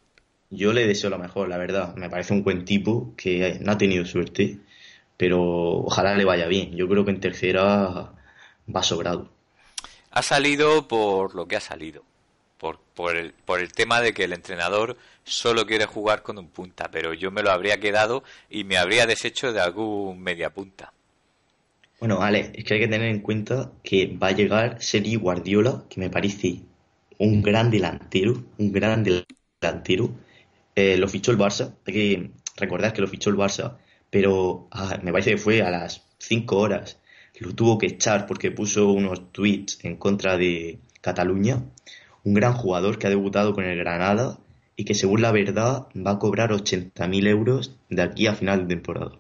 yo 0.49 0.73
le 0.73 0.87
deseo 0.87 1.09
lo 1.09 1.17
mejor, 1.17 1.49
la 1.49 1.57
verdad. 1.57 1.95
Me 1.95 2.09
parece 2.09 2.33
un 2.33 2.43
buen 2.43 2.65
tipo 2.65 3.13
que 3.17 3.57
no 3.61 3.71
ha 3.71 3.77
tenido 3.77 4.05
suerte, 4.05 4.59
pero 5.17 5.41
ojalá 5.41 6.15
le 6.15 6.25
vaya 6.25 6.47
bien. 6.47 6.75
Yo 6.75 6.87
creo 6.87 7.03
que 7.03 7.11
en 7.11 7.19
tercera 7.19 8.13
va 8.67 8.83
sobrado 8.83 9.34
ha 10.15 10.23
salido 10.23 10.87
por 10.87 11.35
lo 11.35 11.47
que 11.47 11.57
ha 11.57 11.61
salido. 11.61 12.03
Por, 12.57 12.79
por, 12.95 13.17
el, 13.17 13.33
por 13.33 13.59
el 13.59 13.73
tema 13.73 13.99
de 14.01 14.13
que 14.13 14.23
el 14.23 14.33
entrenador 14.33 14.97
solo 15.25 15.65
quiere 15.67 15.85
jugar 15.85 16.23
con 16.23 16.37
un 16.37 16.47
punta, 16.47 16.89
pero 16.89 17.13
yo 17.13 17.29
me 17.29 17.43
lo 17.43 17.51
habría 17.51 17.79
quedado 17.79 18.23
y 18.49 18.63
me 18.63 18.77
habría 18.77 19.05
deshecho 19.05 19.51
de 19.51 19.59
algún 19.59 20.21
media 20.21 20.51
punta. 20.51 20.93
Bueno, 21.99 22.21
Ale, 22.21 22.51
es 22.55 22.63
que 22.63 22.75
hay 22.75 22.79
que 22.79 22.87
tener 22.87 23.09
en 23.09 23.19
cuenta 23.19 23.71
que 23.83 24.07
va 24.07 24.27
a 24.27 24.31
llegar 24.31 24.81
Seri 24.81 25.15
Guardiola, 25.15 25.83
que 25.89 25.99
me 25.99 26.09
parece 26.09 26.61
un 27.17 27.41
gran 27.41 27.69
delantero, 27.69 28.41
un 28.57 28.71
gran 28.71 29.03
delantero. 29.03 30.11
Eh, 30.75 30.97
lo 30.97 31.09
fichó 31.09 31.31
el 31.31 31.37
Barça, 31.37 31.75
hay 31.85 31.93
que, 31.93 32.31
recordad 32.55 32.93
que 32.93 33.01
lo 33.01 33.07
fichó 33.07 33.29
el 33.29 33.37
Barça, 33.37 33.77
pero 34.09 34.69
ah, 34.71 34.97
me 35.03 35.11
parece 35.11 35.31
que 35.31 35.37
fue 35.37 35.61
a 35.61 35.69
las 35.69 36.05
5 36.19 36.57
horas. 36.57 36.99
Lo 37.39 37.53
tuvo 37.53 37.77
que 37.77 37.87
echar 37.87 38.27
porque 38.27 38.51
puso 38.51 38.89
unos 38.89 39.31
tweets 39.31 39.79
en 39.83 39.97
contra 39.97 40.37
de 40.37 40.79
Cataluña. 41.01 41.61
Un 42.23 42.33
gran 42.33 42.53
jugador 42.53 42.97
que 42.97 43.07
ha 43.07 43.09
debutado 43.09 43.53
con 43.53 43.65
el 43.65 43.77
Granada 43.77 44.37
y 44.75 44.85
que 44.85 44.93
según 44.93 45.21
la 45.21 45.31
verdad 45.31 45.87
va 45.95 46.11
a 46.11 46.19
cobrar 46.19 46.51
80.000 46.51 47.27
euros 47.27 47.75
de 47.89 48.01
aquí 48.01 48.27
a 48.27 48.35
final 48.35 48.67
de 48.67 48.75
temporada. 48.75 49.11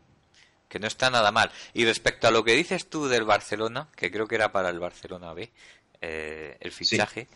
Que 0.67 0.79
no 0.79 0.87
está 0.87 1.09
nada 1.09 1.31
mal. 1.31 1.51
Y 1.73 1.85
respecto 1.85 2.27
a 2.27 2.31
lo 2.31 2.43
que 2.43 2.55
dices 2.55 2.87
tú 2.87 3.07
del 3.07 3.23
Barcelona, 3.23 3.87
que 3.95 4.11
creo 4.11 4.27
que 4.27 4.35
era 4.35 4.51
para 4.51 4.69
el 4.69 4.79
Barcelona 4.79 5.33
B, 5.33 5.49
eh, 6.01 6.57
el 6.59 6.71
fichaje, 6.71 7.27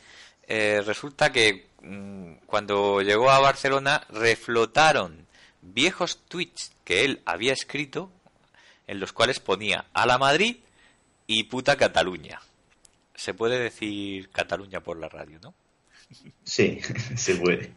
eh, 0.48 0.82
resulta 0.86 1.32
que 1.32 1.68
mm, 1.82 2.46
cuando 2.46 3.02
llegó 3.02 3.30
a 3.30 3.40
Barcelona 3.40 4.06
reflotaron 4.10 5.28
viejos 5.62 6.20
tweets 6.28 6.72
que 6.84 7.06
él 7.06 7.22
había 7.26 7.54
escrito 7.54 8.12
en 8.88 9.00
los 9.00 9.14
cuales 9.14 9.40
ponía 9.40 9.86
a 9.94 10.06
la 10.06 10.18
Madrid 10.18 10.58
y 11.30 11.44
puta 11.44 11.78
Cataluña. 11.78 12.42
Se 13.14 13.36
puede 13.36 13.60
decir 13.60 14.32
Cataluña 14.32 14.82
por 14.82 14.98
la 14.98 15.10
radio, 15.10 15.40
¿no? 15.44 15.54
Sí, 16.44 16.82
se 17.16 17.36
puede. 17.36 17.72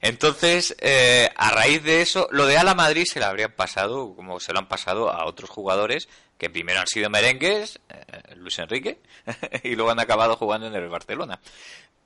Entonces, 0.00 0.74
eh, 0.80 1.28
a 1.36 1.50
raíz 1.50 1.82
de 1.82 2.00
eso, 2.00 2.28
lo 2.30 2.46
de 2.46 2.56
Ala 2.56 2.74
Madrid 2.74 3.04
se 3.06 3.18
le 3.18 3.26
habrían 3.26 3.52
pasado, 3.52 4.14
como 4.16 4.40
se 4.40 4.54
lo 4.54 4.58
han 4.58 4.68
pasado 4.68 5.10
a 5.10 5.26
otros 5.26 5.50
jugadores 5.50 6.08
que 6.38 6.48
primero 6.48 6.80
han 6.80 6.86
sido 6.86 7.10
merengues, 7.10 7.78
eh, 7.90 8.34
Luis 8.36 8.58
Enrique, 8.58 9.00
y 9.62 9.74
luego 9.74 9.90
han 9.90 10.00
acabado 10.00 10.36
jugando 10.36 10.66
en 10.66 10.74
el 10.74 10.88
Barcelona. 10.88 11.38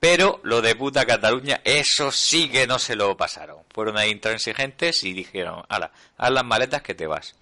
Pero 0.00 0.40
lo 0.42 0.62
de 0.62 0.74
puta 0.74 1.06
Cataluña, 1.06 1.60
eso 1.62 2.10
sí 2.10 2.48
que 2.48 2.66
no 2.66 2.80
se 2.80 2.96
lo 2.96 3.16
pasaron. 3.16 3.58
Fueron 3.72 3.98
ahí 3.98 4.10
intransigentes 4.10 5.04
y 5.04 5.12
dijeron, 5.12 5.62
ala, 5.68 5.92
haz 6.16 6.32
las 6.32 6.44
maletas 6.44 6.82
que 6.82 6.96
te 6.96 7.06
vas. 7.06 7.36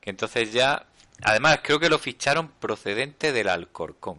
Que 0.00 0.08
entonces 0.08 0.52
ya, 0.54 0.86
además 1.22 1.60
creo 1.62 1.80
que 1.80 1.88
lo 1.88 1.98
ficharon 1.98 2.48
procedente 2.60 3.32
del 3.32 3.48
Alcorcón. 3.48 4.18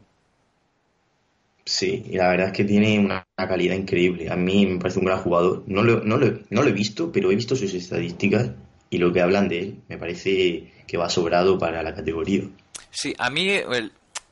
Sí, 1.63 2.03
y 2.09 2.17
la 2.17 2.29
verdad 2.29 2.47
es 2.47 2.53
que 2.53 2.65
tiene 2.65 2.99
una 2.99 3.25
calidad 3.37 3.75
increíble. 3.75 4.29
A 4.29 4.35
mí 4.35 4.65
me 4.65 4.79
parece 4.79 4.99
un 4.99 5.05
gran 5.05 5.19
jugador. 5.19 5.63
No 5.67 5.83
lo, 5.83 6.03
no 6.03 6.17
lo, 6.17 6.39
no 6.49 6.63
lo 6.63 6.69
he 6.69 6.73
visto, 6.73 7.11
pero 7.11 7.31
he 7.31 7.35
visto 7.35 7.55
sus 7.55 7.73
estadísticas 7.73 8.51
y 8.89 8.97
lo 8.97 9.13
que 9.13 9.21
hablan 9.21 9.47
de 9.47 9.59
él. 9.59 9.81
Me 9.87 9.97
parece 9.97 10.71
que 10.87 10.97
va 10.97 11.09
sobrado 11.09 11.57
para 11.57 11.83
la 11.83 11.93
categoría. 11.93 12.43
Sí, 12.89 13.13
a 13.17 13.29
mí 13.29 13.49
el, 13.49 13.91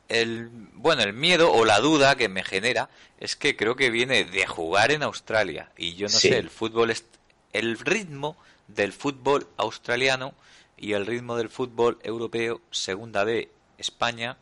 el, 0.09 0.49
bueno, 0.73 1.03
el 1.03 1.13
miedo 1.13 1.51
o 1.51 1.65
la 1.65 1.79
duda 1.79 2.15
que 2.15 2.29
me 2.29 2.43
genera 2.43 2.89
es 3.19 3.35
que 3.35 3.55
creo 3.55 3.75
que 3.75 3.91
viene 3.91 4.25
de 4.25 4.45
jugar 4.45 4.91
en 4.91 5.03
Australia 5.03 5.71
y 5.77 5.95
yo 5.95 6.07
no 6.07 6.09
sé, 6.09 6.37
el 6.37 6.49
fútbol 6.49 6.89
es, 6.89 7.05
el 7.53 7.79
ritmo 7.79 8.35
del 8.67 8.91
fútbol 8.91 9.47
australiano 9.57 10.33
y 10.79 10.93
el 10.93 11.05
ritmo 11.05 11.35
del 11.35 11.49
fútbol 11.49 11.97
europeo, 12.03 12.61
segunda 12.71 13.23
B, 13.23 13.49
España, 13.77 14.37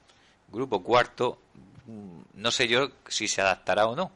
grupo 0.51 0.83
cuarto, 0.83 1.39
mm, 1.85 2.41
no 2.41 2.51
sé 2.51 2.67
yo 2.67 2.91
si 3.07 3.27
se 3.27 3.41
adaptará 3.41 3.87
o 3.87 3.95
no. 3.95 4.11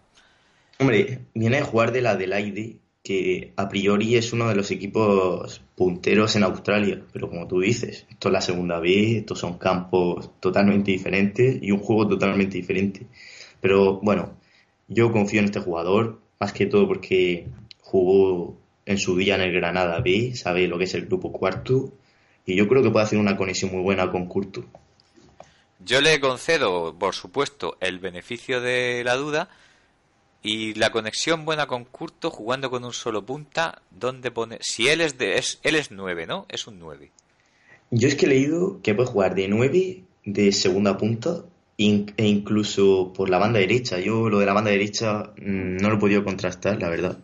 Hombre, 0.79 1.19
viene 1.33 1.57
a 1.57 1.65
jugar 1.65 1.91
de 1.91 2.01
la 2.01 2.11
Adelaide, 2.11 2.77
que 3.03 3.53
a 3.55 3.67
priori 3.67 4.15
es 4.15 4.31
uno 4.31 4.47
de 4.47 4.55
los 4.55 4.69
equipos 4.71 5.61
punteros 5.75 6.35
en 6.35 6.43
Australia, 6.43 7.01
pero 7.11 7.29
como 7.29 7.47
tú 7.47 7.59
dices, 7.59 8.05
esto 8.09 8.29
es 8.29 8.33
la 8.33 8.41
segunda 8.41 8.79
B, 8.79 9.17
estos 9.17 9.39
son 9.39 9.57
campos 9.57 10.29
totalmente 10.39 10.91
diferentes 10.91 11.57
y 11.61 11.71
un 11.71 11.79
juego 11.79 12.07
totalmente 12.07 12.57
diferente. 12.57 13.07
Pero 13.59 13.99
bueno, 14.01 14.37
yo 14.87 15.11
confío 15.11 15.39
en 15.39 15.45
este 15.45 15.59
jugador, 15.59 16.19
más 16.39 16.53
que 16.53 16.67
todo 16.67 16.87
porque 16.87 17.47
jugó 17.81 18.57
en 18.85 18.97
su 18.97 19.17
día 19.17 19.35
en 19.35 19.41
el 19.41 19.53
Granada 19.53 19.99
B, 19.99 20.35
sabe 20.35 20.67
lo 20.67 20.77
que 20.77 20.85
es 20.85 20.93
el 20.93 21.05
grupo 21.05 21.31
cuarto, 21.31 21.93
y 22.45 22.55
yo 22.55 22.67
creo 22.67 22.83
que 22.83 22.89
puede 22.89 23.05
hacer 23.05 23.19
una 23.19 23.37
conexión 23.37 23.71
muy 23.71 23.81
buena 23.81 24.11
con 24.11 24.27
Curto. 24.27 24.65
Yo 25.83 26.01
le 26.01 26.19
concedo, 26.19 26.95
por 26.97 27.15
supuesto, 27.15 27.77
el 27.79 27.99
beneficio 27.99 28.61
de 28.61 29.03
la 29.03 29.15
duda, 29.15 29.49
y 30.43 30.73
la 30.73 30.91
conexión 30.91 31.45
buena 31.45 31.67
con 31.67 31.85
Curto 31.85 32.31
jugando 32.31 32.69
con 32.69 32.83
un 32.83 32.93
solo 32.93 33.23
punta, 33.25 33.81
¿dónde 33.91 34.31
pone? 34.31 34.57
Si 34.61 34.87
él 34.87 35.01
es 35.01 35.17
de 35.17 35.37
es, 35.37 35.59
él 35.63 35.75
es 35.75 35.91
9, 35.91 36.25
¿no? 36.25 36.45
Es 36.49 36.67
un 36.67 36.79
9. 36.79 37.11
Yo 37.91 38.07
es 38.07 38.15
que 38.15 38.25
he 38.25 38.29
leído 38.29 38.81
que 38.81 38.95
puede 38.95 39.09
jugar 39.09 39.35
de 39.35 39.47
9 39.47 40.03
de 40.25 40.51
segunda 40.51 40.97
punta 40.97 41.43
e 41.77 42.27
incluso 42.27 43.11
por 43.13 43.29
la 43.29 43.37
banda 43.37 43.59
derecha. 43.59 43.99
Yo 43.99 44.29
lo 44.29 44.39
de 44.39 44.45
la 44.45 44.53
banda 44.53 44.71
derecha 44.71 45.31
mm, 45.37 45.77
no 45.77 45.89
lo 45.89 45.95
he 45.95 45.99
podido 45.99 46.23
contrastar, 46.23 46.81
la 46.81 46.89
verdad. 46.89 47.19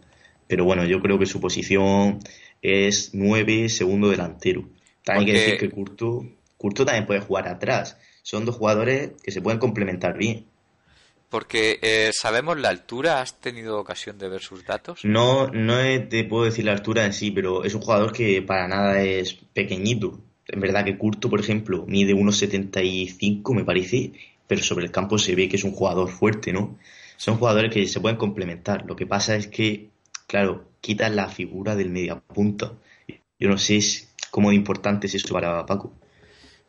Pero 0.47 0.65
bueno, 0.65 0.85
yo 0.85 1.01
creo 1.01 1.17
que 1.17 1.25
su 1.25 1.39
posición 1.39 2.19
es 2.61 3.11
9 3.13 3.69
segundo 3.69 4.09
delantero. 4.09 4.69
También 5.07 5.29
hay 5.29 5.33
que 5.33 5.39
decir 5.39 5.59
que 5.59 5.69
Curto, 5.69 6.25
Curto 6.57 6.85
también 6.85 7.05
puede 7.05 7.21
jugar 7.21 7.47
atrás. 7.47 7.97
Son 8.23 8.43
dos 8.43 8.55
jugadores 8.55 9.11
que 9.23 9.31
se 9.31 9.41
pueden 9.41 9.57
complementar 9.57 10.17
bien. 10.17 10.45
Porque 11.29 11.79
eh, 11.81 12.11
sabemos 12.13 12.57
la 12.59 12.69
altura, 12.69 13.21
¿has 13.21 13.39
tenido 13.39 13.79
ocasión 13.79 14.17
de 14.17 14.27
ver 14.27 14.41
sus 14.41 14.65
datos? 14.65 15.05
No, 15.05 15.47
no 15.47 15.77
te 16.09 16.25
puedo 16.25 16.43
decir 16.43 16.65
la 16.65 16.73
altura 16.73 17.05
en 17.05 17.13
sí, 17.13 17.31
pero 17.31 17.63
es 17.63 17.73
un 17.73 17.81
jugador 17.81 18.11
que 18.11 18.41
para 18.41 18.67
nada 18.67 19.01
es 19.01 19.33
pequeñito. 19.53 20.19
En 20.45 20.59
verdad 20.59 20.83
que 20.83 20.97
Curto, 20.97 21.29
por 21.29 21.39
ejemplo, 21.39 21.85
mide 21.87 22.13
1,75 22.13 23.55
me 23.55 23.63
parece, 23.63 24.11
pero 24.45 24.61
sobre 24.61 24.85
el 24.85 24.91
campo 24.91 25.17
se 25.17 25.35
ve 25.35 25.47
que 25.47 25.55
es 25.55 25.63
un 25.63 25.71
jugador 25.71 26.09
fuerte, 26.09 26.51
¿no? 26.51 26.77
Son 27.15 27.37
jugadores 27.37 27.73
que 27.73 27.87
se 27.87 28.01
pueden 28.01 28.17
complementar. 28.17 28.85
Lo 28.85 28.97
que 28.97 29.07
pasa 29.07 29.37
es 29.37 29.47
que, 29.47 29.89
claro, 30.27 30.65
quitan 30.81 31.15
la 31.15 31.29
figura 31.29 31.75
del 31.77 31.89
mediapunta. 31.89 32.73
Yo 33.39 33.49
no 33.49 33.57
sé 33.57 33.81
cómo 34.31 34.51
importante 34.51 35.07
es 35.07 35.15
eso 35.15 35.33
para 35.33 35.65
Paco. 35.65 35.93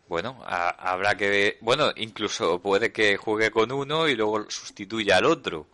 Bueno, 0.08 0.42
habrá 0.46 1.16
que. 1.16 1.58
Bueno, 1.60 1.92
incluso 1.96 2.60
puede 2.60 2.92
que 2.92 3.16
juegue 3.16 3.50
con 3.50 3.70
uno 3.72 4.08
y 4.08 4.16
luego 4.16 4.50
sustituya 4.50 5.18
al 5.18 5.26
otro. 5.26 5.66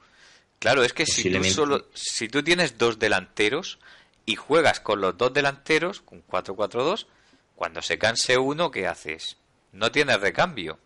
Claro, 0.58 0.82
es 0.82 0.92
que 0.92 1.06
si 1.06 1.30
tú, 1.30 1.44
solo, 1.44 1.86
si 1.94 2.28
tú 2.28 2.42
tienes 2.42 2.76
dos 2.78 2.98
delanteros 2.98 3.78
y 4.26 4.34
juegas 4.34 4.80
con 4.80 5.00
los 5.00 5.16
dos 5.16 5.32
delanteros, 5.32 6.00
con 6.00 6.26
4-4-2, 6.26 7.06
cuando 7.54 7.82
se 7.82 7.98
canse 7.98 8.38
uno, 8.38 8.70
¿qué 8.70 8.86
haces? 8.86 9.36
No 9.72 9.92
tienes 9.92 10.20
recambio. 10.20 10.78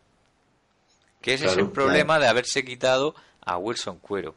Que 1.23 1.35
ese 1.35 1.47
es 1.47 1.57
el 1.57 1.71
problema 1.71 2.19
de 2.19 2.29
haberse 2.29 2.65
quitado 2.65 3.15
a 3.41 3.57
Wilson 3.57 3.99
Cuero. 3.99 4.35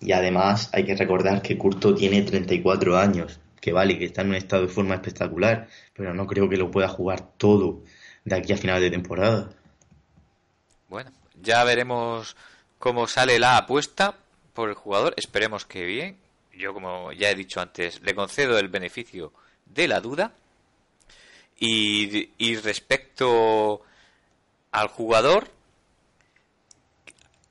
Y 0.00 0.12
además 0.12 0.68
hay 0.72 0.84
que 0.84 0.96
recordar 0.96 1.42
que 1.42 1.56
Curto 1.56 1.94
tiene 1.94 2.22
34 2.22 2.96
años 2.96 3.40
que 3.64 3.72
vale, 3.72 3.98
que 3.98 4.04
está 4.04 4.20
en 4.20 4.28
un 4.28 4.34
estado 4.34 4.66
de 4.66 4.68
forma 4.68 4.94
espectacular, 4.94 5.68
pero 5.94 6.12
no 6.12 6.26
creo 6.26 6.50
que 6.50 6.58
lo 6.58 6.70
pueda 6.70 6.86
jugar 6.86 7.30
todo 7.38 7.82
de 8.22 8.36
aquí 8.36 8.52
a 8.52 8.58
final 8.58 8.78
de 8.78 8.90
temporada. 8.90 9.48
Bueno, 10.90 11.10
ya 11.40 11.64
veremos 11.64 12.36
cómo 12.78 13.06
sale 13.06 13.38
la 13.38 13.56
apuesta 13.56 14.18
por 14.52 14.68
el 14.68 14.74
jugador, 14.74 15.14
esperemos 15.16 15.64
que 15.64 15.86
bien. 15.86 16.18
Yo, 16.52 16.74
como 16.74 17.10
ya 17.12 17.30
he 17.30 17.34
dicho 17.34 17.58
antes, 17.58 18.02
le 18.02 18.14
concedo 18.14 18.58
el 18.58 18.68
beneficio 18.68 19.32
de 19.64 19.88
la 19.88 20.00
duda. 20.00 20.32
Y, 21.58 22.32
y 22.36 22.56
respecto 22.56 23.80
al 24.72 24.88
jugador, 24.88 25.48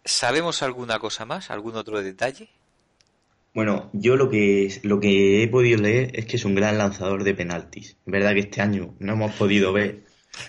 ¿sabemos 0.06 0.62
alguna 0.62 1.00
cosa 1.00 1.26
más? 1.26 1.50
¿Algún 1.50 1.76
otro 1.76 2.04
detalle? 2.04 2.50
Bueno, 3.54 3.92
yo 3.94 4.16
lo 4.16 4.30
que, 4.30 4.80
lo 4.82 5.00
que 5.00 5.44
he 5.44 5.48
podido 5.48 5.80
leer 5.80 6.10
es 6.14 6.26
que 6.26 6.38
es 6.38 6.46
un 6.46 6.56
gran 6.56 6.80
lanzador 6.80 7.24
de 7.24 7.36
penaltis. 7.36 7.98
Verdad 8.06 8.34
que 8.34 8.40
este 8.40 8.62
año 8.62 8.96
no 9.00 9.14
hemos 9.14 9.34
podido 9.34 9.72
ver 9.72 10.04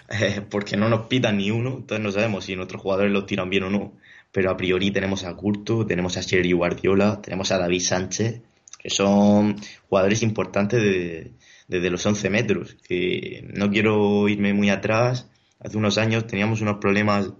eh, 0.08 0.40
porque 0.48 0.78
no 0.78 0.88
nos 0.88 1.06
pitan 1.06 1.36
ni 1.36 1.50
uno, 1.50 1.76
entonces 1.76 2.02
no 2.02 2.10
sabemos 2.10 2.46
si 2.46 2.56
nuestros 2.56 2.80
jugadores 2.80 3.12
los 3.12 3.26
tiran 3.26 3.50
bien 3.50 3.64
o 3.64 3.70
no. 3.70 3.92
Pero 4.32 4.50
a 4.50 4.56
priori 4.56 4.90
tenemos 4.90 5.24
a 5.24 5.34
Curto, 5.34 5.86
tenemos 5.86 6.16
a 6.16 6.22
Sherry 6.22 6.52
Guardiola, 6.52 7.20
tenemos 7.20 7.52
a 7.52 7.58
David 7.58 7.80
Sánchez, 7.80 8.40
que 8.78 8.90
son 8.90 9.56
jugadores 9.88 10.22
importantes 10.22 11.30
desde 11.68 11.90
los 11.90 12.04
11 12.04 12.30
metros. 12.30 12.76
Que 12.88 13.46
no 13.54 13.70
quiero 13.70 14.28
irme 14.28 14.54
muy 14.54 14.70
atrás. 14.70 15.28
Hace 15.60 15.76
unos 15.76 15.98
años 15.98 16.26
teníamos 16.26 16.62
unos 16.62 16.78
problemas 16.78 17.30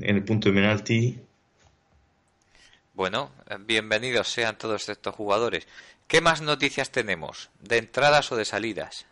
en 0.00 0.16
el 0.16 0.24
punto 0.24 0.48
de 0.48 0.54
penalti 0.54 1.20
bueno, 2.94 3.30
bienvenidos 3.60 4.28
sean 4.28 4.58
todos 4.58 4.88
estos 4.88 5.14
jugadores. 5.14 5.66
¿Qué 6.06 6.20
más 6.20 6.42
noticias 6.42 6.90
tenemos? 6.90 7.50
¿De 7.60 7.78
entradas 7.78 8.30
o 8.32 8.36
de 8.36 8.44
salidas? 8.44 9.06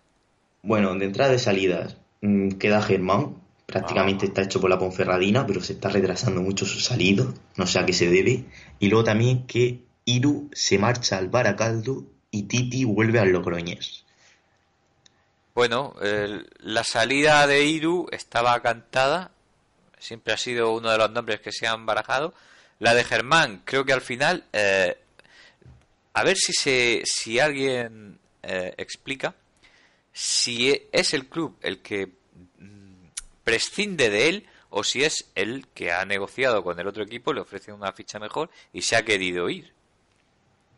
Bueno, 0.62 0.94
de 0.94 1.06
entradas 1.06 1.40
y 1.40 1.44
salidas 1.44 1.96
mm, 2.20 2.50
queda 2.52 2.82
Germán. 2.82 3.36
Prácticamente 3.66 4.26
ah. 4.26 4.28
está 4.28 4.42
hecho 4.42 4.60
por 4.60 4.68
la 4.68 4.78
Ponferradina, 4.78 5.46
pero 5.46 5.62
se 5.62 5.74
está 5.74 5.88
retrasando 5.88 6.42
mucho 6.42 6.66
su 6.66 6.80
salido. 6.80 7.32
No 7.56 7.66
sé 7.66 7.78
a 7.78 7.86
qué 7.86 7.92
se 7.92 8.10
debe. 8.10 8.44
Y 8.78 8.88
luego 8.88 9.04
también 9.04 9.46
que 9.46 9.84
Iru 10.04 10.50
se 10.52 10.78
marcha 10.78 11.16
al 11.16 11.28
Baracaldo 11.28 12.04
y 12.30 12.42
Titi 12.42 12.84
vuelve 12.84 13.18
al 13.18 13.30
Logroñés. 13.30 14.04
Bueno, 15.54 15.94
la 16.58 16.84
salida 16.84 17.46
de 17.46 17.64
Iru 17.64 18.08
estaba 18.10 18.60
cantada. 18.60 19.30
Siempre 19.98 20.32
ha 20.34 20.36
sido 20.36 20.72
uno 20.74 20.90
de 20.90 20.98
los 20.98 21.10
nombres 21.10 21.40
que 21.40 21.52
se 21.52 21.66
han 21.66 21.86
barajado 21.86 22.34
la 22.80 22.94
de 22.94 23.04
Germán, 23.04 23.62
creo 23.64 23.84
que 23.84 23.92
al 23.92 24.00
final, 24.00 24.44
eh, 24.52 24.96
a 26.14 26.24
ver 26.24 26.36
si, 26.36 26.52
se, 26.52 27.02
si 27.04 27.38
alguien 27.38 28.18
eh, 28.42 28.74
explica 28.76 29.34
si 30.12 30.70
e, 30.70 30.88
es 30.90 31.14
el 31.14 31.28
club 31.28 31.56
el 31.60 31.80
que 31.82 32.06
mm, 32.58 33.04
prescinde 33.44 34.10
de 34.10 34.28
él 34.28 34.46
o 34.70 34.82
si 34.82 35.04
es 35.04 35.30
el 35.34 35.66
que 35.68 35.92
ha 35.92 36.04
negociado 36.04 36.64
con 36.64 36.80
el 36.80 36.86
otro 36.86 37.04
equipo, 37.04 37.32
le 37.32 37.42
ofrece 37.42 37.72
una 37.72 37.92
ficha 37.92 38.18
mejor 38.18 38.50
y 38.72 38.82
se 38.82 38.96
ha 38.96 39.04
querido 39.04 39.48
ir. 39.50 39.72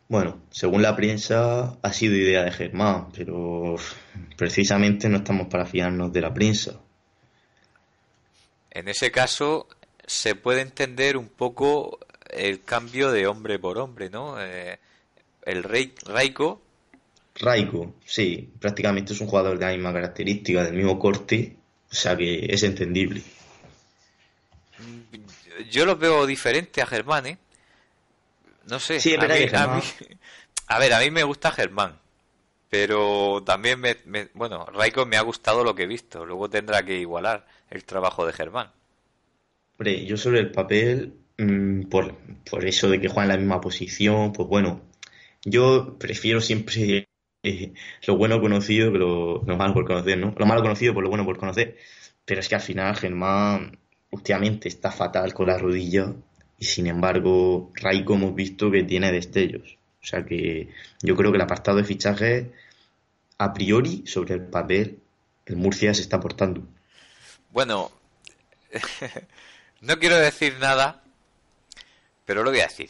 Bueno, 0.09 0.41
según 0.51 0.81
la 0.81 0.95
prensa 0.95 1.77
ha 1.81 1.93
sido 1.93 2.15
idea 2.15 2.43
de 2.43 2.51
Germán, 2.51 3.11
pero 3.15 3.75
precisamente 4.35 5.07
no 5.07 5.17
estamos 5.17 5.47
para 5.47 5.65
fiarnos 5.65 6.11
de 6.11 6.21
la 6.21 6.33
prensa. 6.33 6.79
En 8.71 8.89
ese 8.89 9.11
caso 9.11 9.67
se 10.05 10.35
puede 10.35 10.61
entender 10.61 11.17
un 11.17 11.27
poco 11.27 11.99
el 12.29 12.63
cambio 12.63 13.11
de 13.11 13.27
hombre 13.27 13.59
por 13.59 13.77
hombre, 13.77 14.09
¿no? 14.09 14.41
Eh, 14.41 14.79
el 15.45 15.63
Rey, 15.63 15.93
Raiko. 16.05 16.61
Raiko, 17.35 17.95
sí, 18.05 18.49
prácticamente 18.59 19.13
es 19.13 19.21
un 19.21 19.27
jugador 19.27 19.57
de 19.57 19.65
la 19.65 19.71
misma 19.71 19.93
característica, 19.93 20.63
del 20.63 20.73
mismo 20.73 20.99
corte, 20.99 21.55
o 21.91 21.95
sea 21.95 22.15
que 22.15 22.45
es 22.45 22.63
entendible. 22.63 23.21
Yo 25.69 25.85
lo 25.85 25.95
veo 25.97 26.25
diferente 26.25 26.81
a 26.81 26.85
Germán, 26.85 27.25
¿eh? 27.25 27.37
No 28.65 28.79
sé. 28.79 28.99
Sí, 28.99 29.15
a, 29.15 29.19
mí, 29.19 29.27
a, 30.67 30.79
ver, 30.79 30.93
a 30.93 30.99
mí 30.99 31.11
me 31.11 31.23
gusta 31.23 31.51
Germán. 31.51 31.99
Pero 32.69 33.43
también 33.45 33.79
me, 33.79 33.95
Bueno, 34.33 34.65
Raiko 34.65 35.05
me 35.05 35.17
ha 35.17 35.21
gustado 35.21 35.63
lo 35.63 35.75
que 35.75 35.83
he 35.83 35.87
visto. 35.87 36.25
Luego 36.25 36.49
tendrá 36.49 36.83
que 36.83 36.97
igualar 36.97 37.45
el 37.69 37.83
trabajo 37.83 38.25
de 38.25 38.33
Germán. 38.33 38.71
Yo 39.83 40.17
sobre 40.17 40.39
el 40.39 40.51
papel, 40.51 41.13
mm, 41.37 41.83
por, 41.83 42.15
por, 42.49 42.65
eso 42.65 42.89
de 42.89 42.99
que 42.99 43.07
juega 43.07 43.23
en 43.23 43.29
la 43.29 43.37
misma 43.37 43.61
posición, 43.61 44.33
pues 44.33 44.47
bueno, 44.47 44.81
yo 45.45 45.97
prefiero 45.99 46.41
siempre 46.41 47.07
eh, 47.43 47.73
lo 48.07 48.17
bueno 48.17 48.41
conocido 48.41 48.91
que 48.91 48.97
lo, 48.97 49.41
malo 49.45 49.73
por 49.73 49.85
conocer, 49.85 50.17
¿no? 50.17 50.33
Lo 50.37 50.45
malo 50.45 50.61
conocido 50.61 50.93
por 50.93 51.03
lo 51.03 51.09
bueno 51.09 51.25
por 51.25 51.37
conocer. 51.37 51.77
Pero 52.25 52.39
es 52.39 52.47
que 52.49 52.55
al 52.55 52.61
final 52.61 52.95
Germán 52.95 53.77
últimamente 54.11 54.69
está 54.69 54.91
fatal 54.91 55.33
con 55.33 55.47
la 55.47 55.57
rodilla 55.57 56.13
y 56.57 56.65
sin 56.65 56.87
embargo 56.87 57.71
Raiko 57.75 58.13
hemos 58.13 58.35
visto 58.35 58.71
que 58.71 58.83
tiene 58.83 59.11
destellos. 59.11 59.77
O 60.01 60.05
sea 60.05 60.25
que 60.25 60.69
yo 61.01 61.15
creo 61.15 61.31
que 61.31 61.37
el 61.37 61.41
apartado 61.41 61.77
de 61.77 61.83
fichaje 61.83 62.51
a 63.37 63.53
priori 63.53 64.03
sobre 64.05 64.35
el 64.35 64.45
papel 64.45 64.99
el 65.45 65.57
Murcia 65.57 65.93
se 65.93 66.01
está 66.01 66.19
portando. 66.19 66.63
Bueno, 67.51 67.91
no 69.83 69.99
quiero 69.99 70.17
decir 70.17 70.57
nada, 70.59 71.03
pero 72.25 72.43
lo 72.43 72.51
voy 72.51 72.61
a 72.61 72.67
decir. 72.67 72.89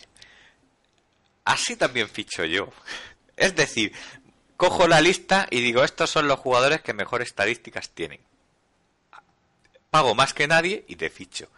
Así 1.44 1.76
también 1.76 2.08
ficho 2.08 2.46
yo. 2.46 2.70
Es 3.36 3.56
decir, 3.56 3.92
cojo 4.58 4.88
la 4.88 5.02
lista 5.02 5.48
y 5.50 5.62
digo, 5.62 5.84
estos 5.84 6.12
son 6.12 6.28
los 6.28 6.40
jugadores 6.40 6.82
que 6.82 6.94
mejor 6.94 7.24
estadísticas 7.24 7.90
tienen. 7.90 8.20
Pago 9.90 10.14
más 10.14 10.34
que 10.34 10.48
nadie 10.48 10.86
y 10.88 10.96
te 10.96 11.10
ficho. 11.10 11.50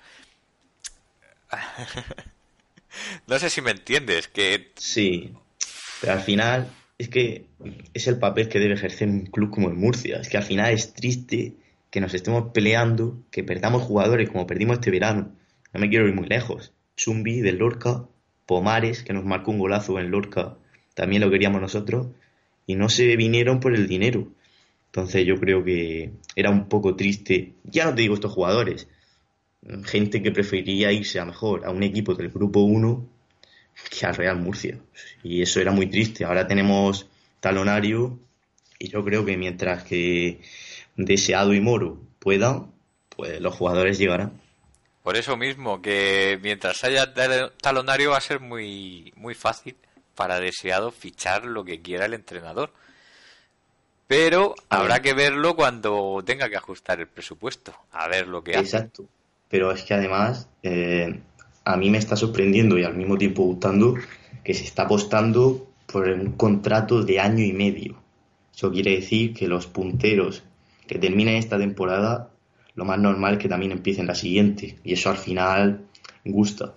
no 3.27 3.37
sé 3.37 3.49
si 3.49 3.61
me 3.61 3.71
entiendes, 3.71 4.29
que... 4.29 4.71
Sí, 4.77 5.33
pero 5.99 6.13
al 6.13 6.21
final 6.21 6.71
es 6.97 7.09
que 7.09 7.45
es 7.93 8.07
el 8.07 8.19
papel 8.19 8.47
que 8.47 8.59
debe 8.59 8.75
ejercer 8.75 9.09
un 9.09 9.25
club 9.25 9.51
como 9.51 9.67
el 9.67 9.75
Murcia. 9.75 10.17
Es 10.21 10.29
que 10.29 10.37
al 10.37 10.43
final 10.43 10.73
es 10.73 10.93
triste 10.93 11.55
que 11.95 12.01
nos 12.01 12.13
estemos 12.13 12.51
peleando, 12.51 13.23
que 13.31 13.41
perdamos 13.41 13.83
jugadores 13.83 14.29
como 14.29 14.45
perdimos 14.45 14.79
este 14.79 14.91
verano. 14.91 15.31
No 15.71 15.79
me 15.79 15.87
quiero 15.87 16.09
ir 16.09 16.13
muy 16.13 16.27
lejos. 16.27 16.73
Zumbi 16.99 17.39
del 17.39 17.59
Lorca, 17.59 18.03
Pomares, 18.45 19.01
que 19.01 19.13
nos 19.13 19.23
marcó 19.23 19.51
un 19.51 19.59
golazo 19.59 19.97
en 19.97 20.11
Lorca, 20.11 20.57
también 20.93 21.21
lo 21.21 21.31
queríamos 21.31 21.61
nosotros, 21.61 22.07
y 22.67 22.75
no 22.75 22.89
se 22.89 23.15
vinieron 23.15 23.61
por 23.61 23.73
el 23.73 23.87
dinero. 23.87 24.27
Entonces 24.87 25.25
yo 25.25 25.39
creo 25.39 25.63
que 25.63 26.11
era 26.35 26.49
un 26.49 26.67
poco 26.67 26.97
triste, 26.97 27.53
ya 27.63 27.85
no 27.85 27.95
te 27.95 28.01
digo 28.01 28.15
estos 28.15 28.33
jugadores, 28.33 28.89
gente 29.85 30.21
que 30.21 30.33
preferiría 30.33 30.91
irse 30.91 31.21
a 31.21 31.25
mejor 31.25 31.65
a 31.65 31.69
un 31.69 31.81
equipo 31.81 32.13
del 32.13 32.27
grupo 32.27 32.59
1 32.59 33.07
que 33.89 34.05
al 34.05 34.15
Real 34.15 34.41
Murcia. 34.41 34.79
Y 35.23 35.41
eso 35.41 35.61
era 35.61 35.71
muy 35.71 35.87
triste. 35.87 36.25
Ahora 36.25 36.45
tenemos 36.45 37.07
talonario 37.39 38.19
y 38.79 38.89
yo 38.89 39.01
creo 39.05 39.23
que 39.23 39.37
mientras 39.37 39.85
que 39.85 40.41
Deseado 40.95 41.53
y 41.53 41.61
Moro 41.61 41.99
puedan, 42.19 42.71
pues 43.09 43.39
los 43.41 43.53
jugadores 43.53 43.97
llegarán. 43.97 44.39
Por 45.03 45.17
eso 45.17 45.37
mismo, 45.37 45.81
que 45.81 46.39
mientras 46.41 46.83
haya 46.83 47.13
talonario 47.61 48.11
va 48.11 48.17
a 48.17 48.21
ser 48.21 48.39
muy, 48.39 49.13
muy 49.15 49.35
fácil 49.35 49.75
para 50.15 50.39
Deseado 50.39 50.91
fichar 50.91 51.45
lo 51.45 51.63
que 51.63 51.81
quiera 51.81 52.05
el 52.05 52.13
entrenador. 52.13 52.71
Pero 54.07 54.55
habrá 54.69 55.01
que 55.01 55.13
verlo 55.13 55.55
cuando 55.55 56.23
tenga 56.25 56.49
que 56.49 56.57
ajustar 56.57 56.99
el 56.99 57.07
presupuesto, 57.07 57.73
a 57.91 58.07
ver 58.07 58.27
lo 58.27 58.43
que 58.43 58.51
hace. 58.51 58.77
Exacto. 58.77 59.05
Pero 59.49 59.71
es 59.71 59.83
que 59.83 59.93
además 59.93 60.47
eh, 60.63 61.21
a 61.63 61.77
mí 61.77 61.89
me 61.89 61.97
está 61.97 62.15
sorprendiendo 62.15 62.77
y 62.77 62.83
al 62.83 62.95
mismo 62.95 63.17
tiempo 63.17 63.43
gustando 63.43 63.95
que 64.43 64.53
se 64.53 64.63
está 64.63 64.83
apostando 64.83 65.67
por 65.91 66.07
un 66.07 66.33
contrato 66.33 67.03
de 67.03 67.19
año 67.19 67.43
y 67.43 67.53
medio. 67.53 68.01
Eso 68.55 68.71
quiere 68.71 68.91
decir 68.91 69.33
que 69.33 69.47
los 69.47 69.67
punteros 69.67 70.43
que 70.87 70.99
terminen 70.99 71.35
esta 71.35 71.57
temporada, 71.57 72.31
lo 72.75 72.85
más 72.85 72.99
normal 72.99 73.33
es 73.33 73.39
que 73.39 73.49
también 73.49 73.71
empiecen 73.71 74.07
la 74.07 74.15
siguiente. 74.15 74.77
Y 74.83 74.93
eso 74.93 75.09
al 75.09 75.17
final 75.17 75.85
gusta. 76.23 76.73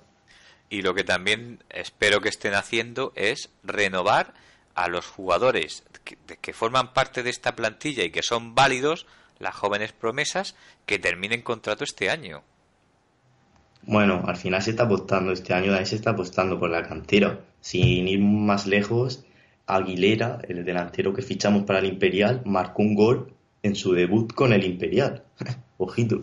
Y 0.70 0.82
lo 0.82 0.94
que 0.94 1.04
también 1.04 1.62
espero 1.70 2.20
que 2.20 2.28
estén 2.28 2.54
haciendo 2.54 3.12
es 3.16 3.50
renovar 3.62 4.34
a 4.74 4.88
los 4.88 5.06
jugadores 5.06 5.84
que, 6.04 6.16
que 6.40 6.52
forman 6.52 6.92
parte 6.92 7.22
de 7.22 7.30
esta 7.30 7.56
plantilla 7.56 8.04
y 8.04 8.10
que 8.10 8.22
son 8.22 8.54
válidos, 8.54 9.06
las 9.38 9.54
jóvenes 9.54 9.92
promesas, 9.92 10.54
que 10.86 10.98
terminen 10.98 11.42
contrato 11.42 11.84
este 11.84 12.10
año. 12.10 12.42
Bueno, 13.82 14.22
al 14.26 14.36
final 14.36 14.62
se 14.62 14.70
está 14.70 14.82
apostando, 14.84 15.32
este 15.32 15.54
año 15.54 15.74
se 15.86 15.96
está 15.96 16.10
apostando 16.10 16.58
por 16.58 16.70
la 16.70 16.86
cantera. 16.86 17.40
Sin 17.60 18.06
ir 18.06 18.20
más 18.20 18.66
lejos, 18.66 19.24
Aguilera, 19.66 20.40
el 20.48 20.64
delantero 20.64 21.14
que 21.14 21.22
fichamos 21.22 21.64
para 21.64 21.78
el 21.78 21.86
Imperial, 21.86 22.42
marcó 22.44 22.82
un 22.82 22.94
gol 22.94 23.32
en 23.62 23.74
su 23.74 23.92
debut 23.92 24.32
con 24.32 24.52
el 24.52 24.64
Imperial. 24.64 25.24
Ojito. 25.78 26.22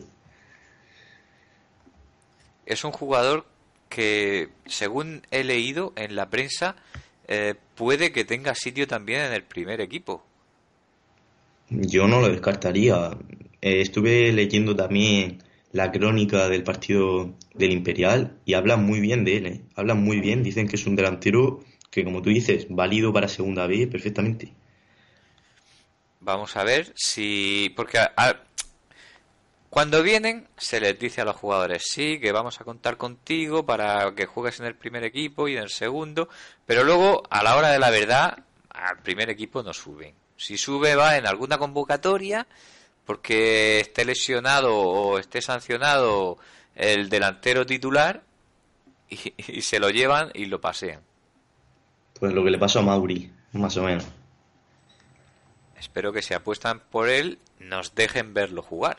Es 2.65 2.83
un 2.83 2.91
jugador 2.91 3.45
que, 3.89 4.49
según 4.65 5.21
he 5.31 5.43
leído 5.43 5.93
en 5.95 6.15
la 6.15 6.29
prensa, 6.29 6.75
eh, 7.27 7.55
puede 7.75 8.11
que 8.11 8.25
tenga 8.25 8.55
sitio 8.55 8.87
también 8.87 9.21
en 9.21 9.33
el 9.33 9.43
primer 9.43 9.81
equipo. 9.81 10.23
Yo 11.69 12.07
no 12.07 12.21
lo 12.21 12.29
descartaría. 12.29 13.11
Eh, 13.61 13.81
estuve 13.81 14.31
leyendo 14.31 14.75
también 14.75 15.43
la 15.71 15.91
crónica 15.91 16.47
del 16.47 16.63
partido 16.63 17.35
del 17.53 17.71
Imperial 17.71 18.37
y 18.45 18.53
hablan 18.53 18.85
muy 18.85 18.99
bien 18.99 19.25
de 19.25 19.37
él, 19.37 19.45
¿eh? 19.45 19.61
hablan 19.75 20.01
muy 20.01 20.21
bien, 20.21 20.43
dicen 20.43 20.67
que 20.67 20.77
es 20.77 20.85
un 20.85 20.95
delantero 20.95 21.63
que 21.91 22.03
como 22.03 22.21
tú 22.21 22.29
dices, 22.29 22.67
válido 22.69 23.13
para 23.13 23.27
segunda 23.27 23.67
B 23.67 23.87
perfectamente. 23.87 24.53
Vamos 26.25 26.57
a 26.57 26.63
ver 26.63 26.91
si 26.95 27.71
porque 27.75 27.99
cuando 29.69 30.01
vienen 30.01 30.47
se 30.57 30.79
les 30.79 30.97
dice 30.97 31.21
a 31.21 31.25
los 31.25 31.35
jugadores 31.35 31.83
sí 31.85 32.19
que 32.19 32.31
vamos 32.31 32.59
a 32.59 32.63
contar 32.63 32.97
contigo 32.97 33.63
para 33.63 34.15
que 34.15 34.25
juegues 34.25 34.59
en 34.59 34.65
el 34.65 34.73
primer 34.73 35.03
equipo 35.03 35.47
y 35.47 35.55
en 35.55 35.61
el 35.61 35.69
segundo, 35.69 36.27
pero 36.65 36.83
luego 36.83 37.21
a 37.29 37.43
la 37.43 37.55
hora 37.55 37.69
de 37.69 37.77
la 37.77 37.91
verdad 37.91 38.39
al 38.71 39.03
primer 39.03 39.29
equipo 39.29 39.61
no 39.61 39.71
suben. 39.71 40.15
Si 40.35 40.57
sube 40.57 40.95
va 40.95 41.15
en 41.15 41.27
alguna 41.27 41.59
convocatoria 41.59 42.47
porque 43.05 43.79
esté 43.81 44.03
lesionado 44.03 44.75
o 44.75 45.19
esté 45.19 45.43
sancionado 45.43 46.39
el 46.73 47.07
delantero 47.07 47.67
titular 47.67 48.23
y, 49.09 49.61
se 49.61 49.79
lo 49.79 49.91
llevan 49.91 50.31
y 50.33 50.47
lo 50.47 50.59
pasean. 50.59 51.01
Pues 52.19 52.33
lo 52.33 52.43
que 52.43 52.49
le 52.49 52.57
pasó 52.57 52.79
a 52.79 52.81
Mauri, 52.81 53.31
más 53.53 53.77
o 53.77 53.83
menos. 53.83 54.07
Espero 55.79 56.13
que 56.13 56.21
si 56.21 56.33
apuestan 56.33 56.81
por 56.91 57.09
él 57.09 57.39
nos 57.59 57.95
dejen 57.95 58.33
verlo 58.33 58.61
jugar. 58.61 58.97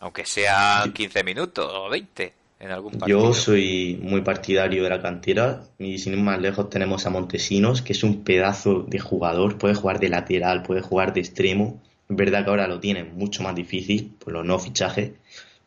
Aunque 0.00 0.24
sean 0.24 0.92
15 0.92 1.24
minutos 1.24 1.70
o 1.72 1.88
20 1.90 2.32
en 2.60 2.70
algún 2.70 2.92
partido. 2.92 3.20
Yo 3.20 3.34
soy 3.34 3.98
muy 4.02 4.20
partidario 4.22 4.84
de 4.84 4.90
la 4.90 5.02
cantera 5.02 5.62
y 5.78 5.98
sin 5.98 6.14
ir 6.14 6.20
más 6.20 6.40
lejos 6.40 6.70
tenemos 6.70 7.06
a 7.06 7.10
Montesinos, 7.10 7.82
que 7.82 7.92
es 7.92 8.02
un 8.02 8.22
pedazo 8.22 8.82
de 8.82 8.98
jugador, 8.98 9.58
puede 9.58 9.74
jugar 9.74 9.98
de 9.98 10.08
lateral, 10.08 10.62
puede 10.62 10.82
jugar 10.82 11.12
de 11.12 11.20
extremo. 11.20 11.82
Es 12.08 12.16
verdad 12.16 12.44
que 12.44 12.50
ahora 12.50 12.68
lo 12.68 12.80
tiene 12.80 13.04
mucho 13.04 13.42
más 13.42 13.54
difícil 13.54 14.14
por 14.18 14.32
los 14.32 14.44
no 14.44 14.58
fichajes, 14.58 15.12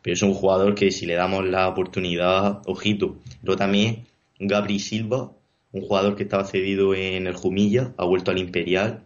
pero 0.02 0.14
es 0.14 0.22
un 0.22 0.34
jugador 0.34 0.74
que 0.74 0.90
si 0.90 1.06
le 1.06 1.14
damos 1.14 1.44
la 1.44 1.68
oportunidad, 1.68 2.62
ojito. 2.66 3.16
Luego 3.42 3.58
también 3.58 4.06
Gabri 4.38 4.78
Silva, 4.78 5.30
un 5.74 5.82
jugador 5.82 6.14
que 6.14 6.22
estaba 6.22 6.44
cedido 6.44 6.94
en 6.94 7.26
el 7.26 7.34
Jumilla, 7.34 7.92
ha 7.96 8.04
vuelto 8.04 8.30
al 8.30 8.38
Imperial, 8.38 9.04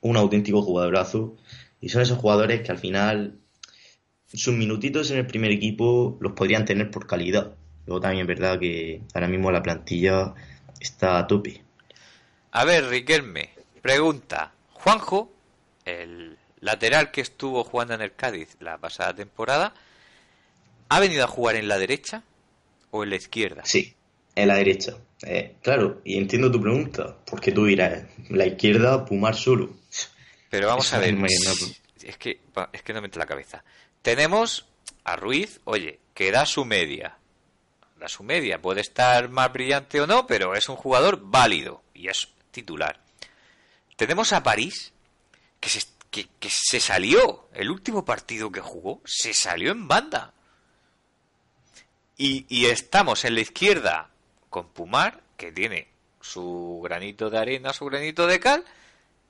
un 0.00 0.16
auténtico 0.16 0.62
jugadorazo. 0.62 1.36
Y 1.78 1.90
son 1.90 2.00
esos 2.00 2.18
jugadores 2.18 2.62
que 2.62 2.72
al 2.72 2.78
final 2.78 3.38
sus 4.32 4.54
minutitos 4.54 5.10
en 5.10 5.18
el 5.18 5.26
primer 5.26 5.50
equipo 5.50 6.16
los 6.20 6.32
podrían 6.32 6.64
tener 6.64 6.90
por 6.90 7.06
calidad. 7.06 7.54
Luego 7.86 8.00
también 8.00 8.22
es 8.22 8.28
verdad 8.28 8.58
que 8.58 9.02
ahora 9.12 9.28
mismo 9.28 9.52
la 9.52 9.62
plantilla 9.62 10.34
está 10.80 11.18
a 11.18 11.26
tope. 11.26 11.62
A 12.52 12.64
ver, 12.64 12.86
Riquelme, 12.86 13.50
pregunta. 13.82 14.52
Juanjo, 14.72 15.30
el 15.84 16.38
lateral 16.60 17.10
que 17.10 17.20
estuvo 17.20 17.62
jugando 17.62 17.92
en 17.92 18.00
el 18.00 18.14
Cádiz 18.14 18.56
la 18.60 18.78
pasada 18.78 19.14
temporada, 19.14 19.74
¿ha 20.88 20.98
venido 20.98 21.24
a 21.24 21.28
jugar 21.28 21.56
en 21.56 21.68
la 21.68 21.76
derecha 21.76 22.22
o 22.90 23.04
en 23.04 23.10
la 23.10 23.16
izquierda? 23.16 23.66
Sí, 23.66 23.94
en 24.34 24.48
la 24.48 24.56
derecha. 24.56 24.96
Eh, 25.22 25.56
claro, 25.62 26.00
y 26.04 26.16
entiendo 26.16 26.50
tu 26.50 26.60
pregunta, 26.60 27.16
porque 27.26 27.52
tú 27.52 27.66
dirás, 27.66 28.04
la 28.30 28.46
izquierda, 28.46 29.04
Pumar 29.04 29.34
solo. 29.34 29.76
Pero 30.48 30.66
vamos 30.66 30.86
Eso 30.86 30.96
a 30.96 30.98
ver, 31.00 31.14
es 32.02 32.16
que, 32.16 32.40
es 32.72 32.82
que 32.82 32.92
no 32.92 33.00
me 33.00 33.06
entra 33.06 33.20
la 33.20 33.26
cabeza. 33.26 33.62
Tenemos 34.02 34.66
a 35.04 35.16
Ruiz, 35.16 35.60
oye, 35.64 36.00
que 36.14 36.30
da 36.32 36.46
su 36.46 36.64
media. 36.64 37.18
Da 37.98 38.08
su 38.08 38.22
media, 38.22 38.60
puede 38.60 38.80
estar 38.80 39.28
más 39.28 39.52
brillante 39.52 40.00
o 40.00 40.06
no, 40.06 40.26
pero 40.26 40.54
es 40.54 40.68
un 40.68 40.76
jugador 40.76 41.20
válido 41.22 41.82
y 41.92 42.08
es 42.08 42.28
titular. 42.50 43.00
Tenemos 43.96 44.32
a 44.32 44.42
París, 44.42 44.92
que 45.60 45.68
se, 45.68 45.82
que, 46.10 46.26
que 46.38 46.48
se 46.50 46.80
salió, 46.80 47.48
el 47.52 47.70
último 47.70 48.04
partido 48.06 48.50
que 48.50 48.60
jugó, 48.60 49.02
se 49.04 49.34
salió 49.34 49.70
en 49.70 49.86
banda. 49.86 50.32
Y, 52.16 52.46
y 52.48 52.66
estamos 52.66 53.24
en 53.26 53.34
la 53.34 53.42
izquierda 53.42 54.09
con 54.50 54.68
Pumar, 54.68 55.22
que 55.36 55.52
tiene 55.52 55.88
su 56.20 56.80
granito 56.84 57.30
de 57.30 57.38
arena, 57.38 57.72
su 57.72 57.86
granito 57.86 58.26
de 58.26 58.38
cal, 58.40 58.64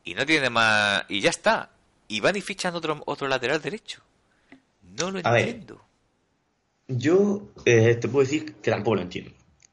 y 0.02 0.14
no 0.14 0.26
tiene 0.26 0.50
más. 0.50 1.04
Y 1.08 1.20
ya 1.20 1.30
está. 1.30 1.70
Y 2.08 2.20
van 2.20 2.34
y 2.36 2.40
fichan 2.40 2.74
otro, 2.74 3.00
otro 3.06 3.28
lateral 3.28 3.62
derecho. 3.62 4.02
No 4.98 5.10
lo 5.12 5.20
A 5.22 5.30
ver. 5.30 5.48
entiendo. 5.48 5.80
Yo 6.88 7.42
eh, 7.64 7.94
te 7.94 8.08
puedo 8.08 8.24
decir 8.24 8.54
que 8.54 8.70
tampoco 8.70 8.96
lo 8.96 9.02
entiendo. 9.02 9.30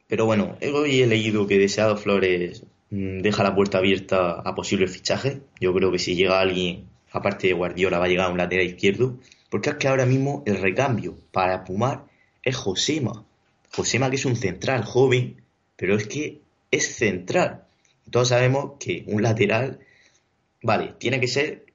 Pero 0.07 0.25
bueno, 0.25 0.57
hoy 0.73 1.01
he 1.01 1.07
leído 1.07 1.47
que 1.47 1.57
Deseado 1.57 1.97
Flores 1.97 2.63
mm, 2.91 3.19
deja 3.21 3.43
la 3.43 3.55
puerta 3.55 3.79
abierta 3.79 4.33
a 4.41 4.53
posibles 4.53 4.91
fichajes. 4.91 5.39
Yo 5.59 5.73
creo 5.73 5.91
que 5.91 5.99
si 5.99 6.15
llega 6.15 6.39
alguien, 6.39 6.87
aparte 7.11 7.47
de 7.47 7.53
Guardiola, 7.53 7.97
va 7.99 8.05
a 8.05 8.07
llegar 8.07 8.27
a 8.27 8.31
un 8.31 8.37
lateral 8.37 8.67
izquierdo. 8.67 9.17
Porque 9.49 9.71
es 9.71 9.75
que 9.77 9.87
ahora 9.87 10.05
mismo 10.05 10.43
el 10.45 10.61
recambio 10.61 11.15
para 11.31 11.63
Pumar 11.63 12.03
es 12.43 12.55
Josema. 12.55 13.25
Josema 13.77 14.09
que 14.09 14.15
es 14.15 14.25
un 14.25 14.35
central 14.35 14.83
joven, 14.83 15.43
pero 15.75 15.95
es 15.95 16.07
que 16.07 16.41
es 16.71 16.95
central. 16.95 17.67
Todos 18.09 18.29
sabemos 18.29 18.71
que 18.79 19.03
un 19.05 19.21
lateral, 19.21 19.81
vale, 20.63 20.95
tiene 20.97 21.19
que 21.19 21.27
ser, 21.27 21.67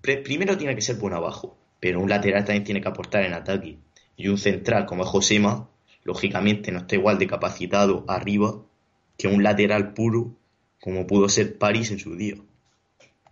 primero 0.00 0.56
tiene 0.56 0.76
que 0.76 0.82
ser 0.82 0.96
bueno 0.96 1.16
abajo, 1.16 1.58
pero 1.80 1.98
un 1.98 2.08
lateral 2.08 2.44
también 2.44 2.62
tiene 2.62 2.80
que 2.80 2.86
aportar 2.86 3.24
en 3.24 3.34
ataque. 3.34 3.76
Y 4.16 4.28
un 4.28 4.38
central 4.38 4.86
como 4.86 5.02
es 5.02 5.08
Josema, 5.08 5.68
lógicamente 6.04 6.70
no 6.70 6.78
está 6.78 6.94
igual 6.94 7.18
de 7.18 7.26
capacitado 7.26 8.04
arriba 8.06 8.62
que 9.18 9.26
un 9.26 9.42
lateral 9.42 9.94
puro 9.94 10.36
como 10.80 11.08
pudo 11.08 11.28
ser 11.28 11.58
París 11.58 11.90
en 11.90 11.98
su 11.98 12.14
día. 12.14 12.36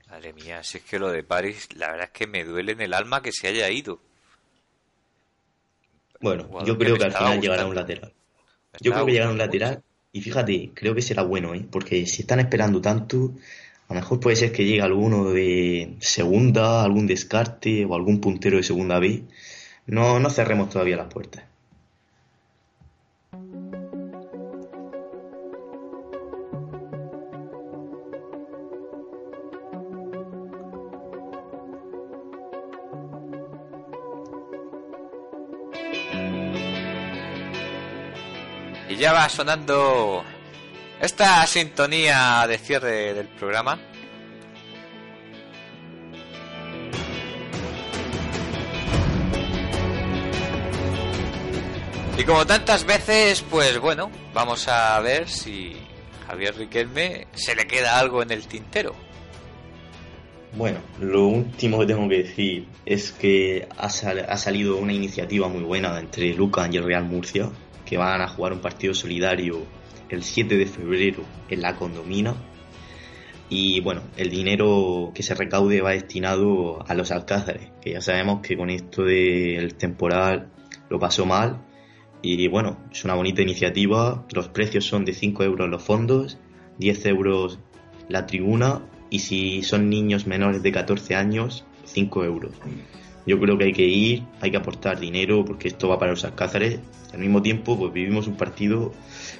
Madre 0.08 0.32
mía, 0.32 0.64
si 0.64 0.78
es 0.78 0.84
que 0.84 0.98
lo 0.98 1.10
de 1.10 1.22
París, 1.22 1.68
la 1.76 1.92
verdad 1.92 2.06
es 2.06 2.10
que 2.10 2.26
me 2.26 2.42
duele 2.42 2.72
en 2.72 2.80
el 2.80 2.92
alma 2.92 3.22
que 3.22 3.30
se 3.30 3.46
haya 3.46 3.70
ido. 3.70 4.00
Bueno, 6.20 6.64
yo 6.64 6.76
creo 6.78 6.96
que 6.96 7.04
al 7.04 7.12
final 7.12 7.40
llegará 7.40 7.66
un 7.66 7.74
lateral. 7.74 8.12
Yo 8.80 8.92
creo 8.92 9.06
que 9.06 9.12
llegará 9.12 9.30
un 9.30 9.38
lateral 9.38 9.82
y 10.12 10.20
fíjate, 10.20 10.72
creo 10.74 10.94
que 10.94 11.02
será 11.02 11.22
bueno, 11.22 11.54
¿eh? 11.54 11.66
porque 11.70 12.06
si 12.06 12.22
están 12.22 12.40
esperando 12.40 12.80
tanto, 12.80 13.34
a 13.88 13.94
lo 13.94 14.00
mejor 14.00 14.20
puede 14.20 14.36
ser 14.36 14.52
que 14.52 14.64
llegue 14.64 14.82
alguno 14.82 15.30
de 15.30 15.96
segunda, 16.00 16.82
algún 16.84 17.06
descarte 17.06 17.84
o 17.84 17.94
algún 17.94 18.20
puntero 18.20 18.56
de 18.56 18.62
segunda 18.62 18.98
B. 18.98 19.24
No, 19.86 20.20
no 20.20 20.30
cerremos 20.30 20.70
todavía 20.70 20.96
las 20.96 21.12
puertas. 21.12 21.49
Ya 39.00 39.12
va 39.14 39.28
sonando 39.30 40.22
esta 41.00 41.46
sintonía 41.46 42.44
de 42.46 42.58
cierre 42.58 43.14
del 43.14 43.26
programa. 43.28 43.78
Y 52.18 52.24
como 52.24 52.46
tantas 52.46 52.84
veces, 52.84 53.42
pues 53.48 53.78
bueno, 53.78 54.10
vamos 54.34 54.68
a 54.68 55.00
ver 55.00 55.28
si 55.28 55.74
Javier 56.26 56.54
Riquelme 56.56 57.26
se 57.32 57.54
le 57.54 57.66
queda 57.66 57.98
algo 57.98 58.22
en 58.22 58.30
el 58.30 58.46
tintero. 58.46 58.94
Bueno, 60.52 60.80
lo 61.00 61.26
último 61.28 61.78
que 61.78 61.86
tengo 61.86 62.08
que 62.08 62.18
decir 62.24 62.66
es 62.84 63.12
que 63.12 63.68
ha, 63.78 63.88
sal- 63.88 64.26
ha 64.28 64.36
salido 64.36 64.76
una 64.76 64.92
iniciativa 64.92 65.48
muy 65.48 65.62
buena 65.62 65.98
entre 65.98 66.34
Lucan 66.34 66.74
y 66.74 66.76
el 66.76 66.84
Real 66.84 67.04
Murcia, 67.04 67.48
que 67.90 67.98
van 67.98 68.20
a 68.20 68.28
jugar 68.28 68.52
un 68.52 68.60
partido 68.60 68.94
solidario 68.94 69.66
el 70.10 70.22
7 70.22 70.56
de 70.56 70.66
febrero 70.66 71.24
en 71.48 71.60
la 71.60 71.74
condomina. 71.74 72.36
Y 73.48 73.80
bueno, 73.80 74.02
el 74.16 74.30
dinero 74.30 75.10
que 75.12 75.24
se 75.24 75.34
recaude 75.34 75.80
va 75.80 75.90
destinado 75.90 76.88
a 76.88 76.94
los 76.94 77.10
alcázares, 77.10 77.72
que 77.82 77.94
ya 77.94 78.00
sabemos 78.00 78.42
que 78.42 78.56
con 78.56 78.70
esto 78.70 79.02
del 79.02 79.74
temporal 79.74 80.52
lo 80.88 81.00
pasó 81.00 81.26
mal. 81.26 81.66
Y 82.22 82.46
bueno, 82.46 82.78
es 82.92 83.04
una 83.04 83.14
bonita 83.14 83.42
iniciativa. 83.42 84.24
Los 84.32 84.46
precios 84.46 84.84
son 84.84 85.04
de 85.04 85.12
5 85.12 85.42
euros 85.42 85.68
los 85.68 85.82
fondos, 85.82 86.38
10 86.78 87.06
euros 87.06 87.58
la 88.08 88.24
tribuna 88.24 88.82
y 89.10 89.18
si 89.18 89.64
son 89.64 89.90
niños 89.90 90.28
menores 90.28 90.62
de 90.62 90.70
14 90.70 91.16
años, 91.16 91.64
5 91.86 92.24
euros. 92.24 92.52
Yo 93.26 93.38
creo 93.38 93.58
que 93.58 93.64
hay 93.64 93.72
que 93.72 93.86
ir, 93.86 94.22
hay 94.40 94.50
que 94.50 94.56
aportar 94.56 94.98
dinero 94.98 95.44
porque 95.44 95.68
esto 95.68 95.88
va 95.88 95.98
para 95.98 96.12
los 96.12 96.24
alcázares. 96.24 96.80
Al 97.12 97.20
mismo 97.20 97.42
tiempo, 97.42 97.78
pues 97.78 97.92
vivimos 97.92 98.26
un 98.26 98.36
partido 98.36 98.92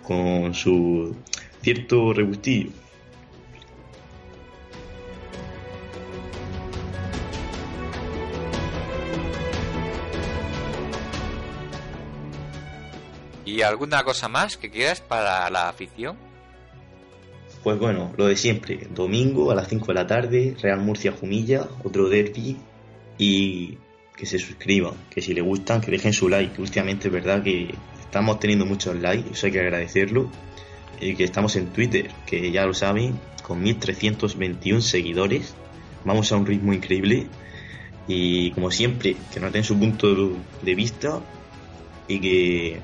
con 0.02 0.54
su 0.54 1.16
cierto 1.62 2.12
regustillo. 2.12 2.70
¿Y 13.44 13.62
alguna 13.62 14.04
cosa 14.04 14.28
más 14.28 14.56
que 14.56 14.70
quieras 14.70 15.00
para 15.00 15.50
la 15.50 15.68
afición? 15.68 16.16
Pues 17.64 17.78
bueno, 17.78 18.12
lo 18.16 18.26
de 18.26 18.36
siempre. 18.36 18.86
Domingo 18.94 19.50
a 19.50 19.54
las 19.54 19.68
5 19.68 19.86
de 19.88 19.94
la 19.94 20.06
tarde, 20.06 20.56
Real 20.62 20.80
Murcia 20.80 21.12
Jumilla, 21.12 21.68
otro 21.82 22.08
derby 22.08 22.56
y 23.20 23.76
que 24.16 24.24
se 24.24 24.38
suscriban, 24.38 24.94
que 25.10 25.20
si 25.20 25.34
les 25.34 25.44
gustan, 25.44 25.82
que 25.82 25.90
dejen 25.90 26.14
su 26.14 26.28
like. 26.28 26.60
Últimamente 26.60 27.08
es 27.08 27.12
verdad 27.12 27.42
que 27.42 27.74
estamos 28.00 28.40
teniendo 28.40 28.64
muchos 28.64 28.96
likes, 28.96 29.30
eso 29.30 29.46
hay 29.46 29.52
que 29.52 29.60
agradecerlo. 29.60 30.30
Y 31.00 31.14
que 31.14 31.24
estamos 31.24 31.54
en 31.56 31.66
Twitter, 31.68 32.10
que 32.26 32.50
ya 32.50 32.64
lo 32.64 32.72
saben, 32.72 33.18
con 33.42 33.62
1321 33.62 34.80
seguidores. 34.80 35.54
Vamos 36.04 36.32
a 36.32 36.36
un 36.36 36.46
ritmo 36.46 36.72
increíble. 36.72 37.26
Y 38.08 38.52
como 38.52 38.70
siempre, 38.70 39.16
que 39.32 39.38
nos 39.38 39.52
den 39.52 39.64
su 39.64 39.78
punto 39.78 40.32
de 40.62 40.74
vista 40.74 41.20
y 42.08 42.20
que 42.20 42.80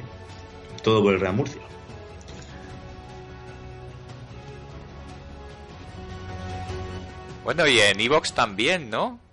todo 0.82 1.02
por 1.02 1.14
el 1.14 1.20
Real 1.20 1.34
Murcia. 1.34 1.62
Bueno, 7.42 7.66
y 7.66 7.78
en 7.78 8.00
Evox 8.00 8.34
también, 8.34 8.90
¿no? 8.90 9.25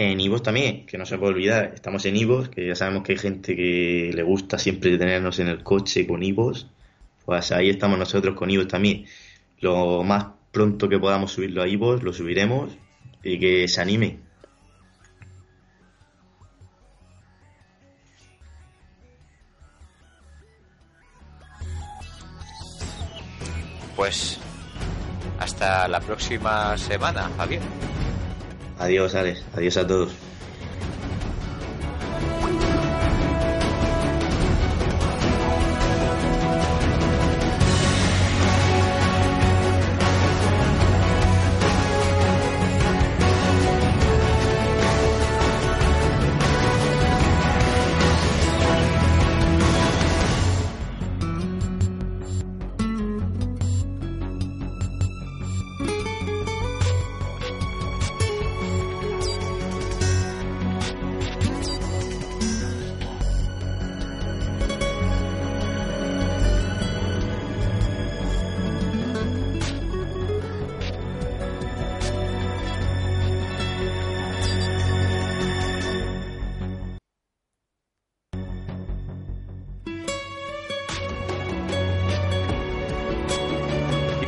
En 0.00 0.20
Ivos 0.20 0.44
también, 0.44 0.86
que 0.86 0.96
no 0.96 1.04
se 1.04 1.18
puede 1.18 1.32
olvidar, 1.32 1.72
estamos 1.74 2.04
en 2.04 2.16
Ivos, 2.16 2.48
que 2.48 2.64
ya 2.64 2.76
sabemos 2.76 3.02
que 3.02 3.12
hay 3.12 3.18
gente 3.18 3.56
que 3.56 4.12
le 4.14 4.22
gusta 4.22 4.56
siempre 4.56 4.96
tenernos 4.96 5.40
en 5.40 5.48
el 5.48 5.64
coche 5.64 6.06
con 6.06 6.22
Ivos, 6.22 6.70
pues 7.26 7.50
ahí 7.50 7.68
estamos 7.68 7.98
nosotros 7.98 8.36
con 8.36 8.48
Ivos 8.48 8.68
también. 8.68 9.06
Lo 9.58 10.04
más 10.04 10.26
pronto 10.52 10.88
que 10.88 11.00
podamos 11.00 11.32
subirlo 11.32 11.62
a 11.62 11.68
Ivos, 11.68 12.04
lo 12.04 12.12
subiremos 12.12 12.70
y 13.24 13.40
que 13.40 13.66
se 13.66 13.80
anime. 13.80 14.20
Pues 23.96 24.38
hasta 25.40 25.88
la 25.88 25.98
próxima 25.98 26.78
semana, 26.78 27.28
Javier. 27.36 27.62
Adiós, 28.84 29.14
Alex, 29.14 29.38
adiós 29.52 29.76
a 29.76 29.84
todos. 29.86 30.27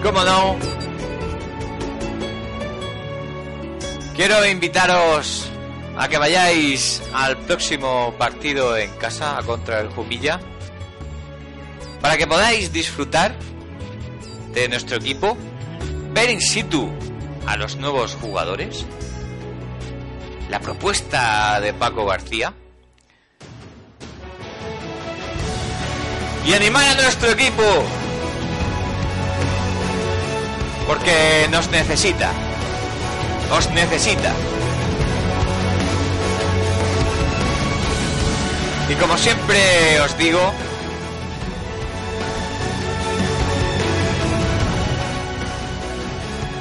Como 0.03 0.25
no, 0.25 0.57
quiero 4.17 4.47
invitaros 4.47 5.51
a 5.97 6.09
que 6.09 6.17
vayáis 6.17 7.03
al 7.13 7.37
próximo 7.39 8.15
partido 8.19 8.77
en 8.77 8.91
casa 8.97 9.39
contra 9.45 9.81
el 9.81 9.89
Jumilla 9.89 10.41
para 12.01 12.17
que 12.17 12.27
podáis 12.27 12.73
disfrutar 12.73 13.35
de 14.55 14.69
nuestro 14.69 14.97
equipo, 14.97 15.37
ver 16.13 16.31
in 16.31 16.41
situ 16.41 16.91
a 17.47 17.57
los 17.57 17.77
nuevos 17.77 18.15
jugadores, 18.15 18.87
la 20.49 20.61
propuesta 20.61 21.61
de 21.61 21.75
Paco 21.75 22.07
García 22.07 22.55
y 26.47 26.55
animar 26.55 26.89
a 26.89 26.95
nuestro 27.03 27.31
equipo 27.31 27.85
porque 30.91 31.47
nos 31.53 31.71
necesita, 31.71 32.33
os 33.57 33.71
necesita. 33.71 34.33
Y 38.89 38.95
como 38.97 39.17
siempre 39.17 40.01
os 40.01 40.19
digo, 40.19 40.53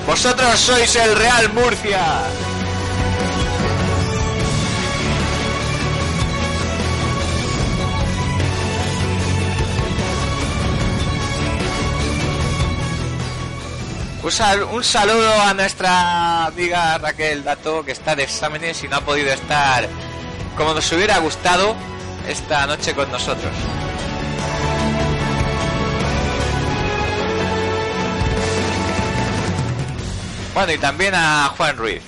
vosotros 0.06 0.60
sois 0.60 0.96
el 0.96 1.16
Real 1.16 1.52
Murcia. 1.52 2.22
Un, 14.30 14.84
saludo 14.84 15.42
a 15.42 15.56
nuestra 15.56 16.46
amiga 16.46 17.00
Raquel 17.00 17.44
Dato, 17.44 17.84
que 17.84 17.94
está 17.94 18.16
de 18.16 18.22
exámenes 18.22 18.84
y 18.84 18.88
no 18.88 18.98
ha 18.98 19.02
podido 19.02 19.34
estar 19.34 19.90
como 20.56 20.76
nos 20.76 20.92
hubiera 20.92 21.18
gustado 21.18 21.76
esta 22.28 22.68
noche 22.68 22.94
con 22.94 23.12
nosotros. 23.12 23.52
Bueno, 30.54 30.74
y 30.74 30.78
también 30.78 31.16
a 31.16 31.52
Juan 31.58 31.76
Ruiz. 31.76 32.04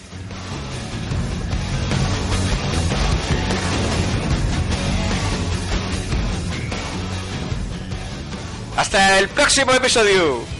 Hasta 8.77 9.17
el 9.17 9.27
próximo 9.29 9.73
episodio. 9.73 10.50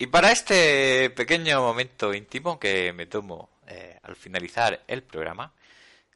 Y 0.00 0.06
para 0.06 0.32
este 0.32 1.10
pequeño 1.10 1.60
momento 1.60 2.14
íntimo 2.14 2.58
que 2.58 2.90
me 2.94 3.04
tomo 3.04 3.50
eh, 3.66 3.98
al 4.02 4.16
finalizar 4.16 4.82
el 4.88 5.02
programa, 5.02 5.52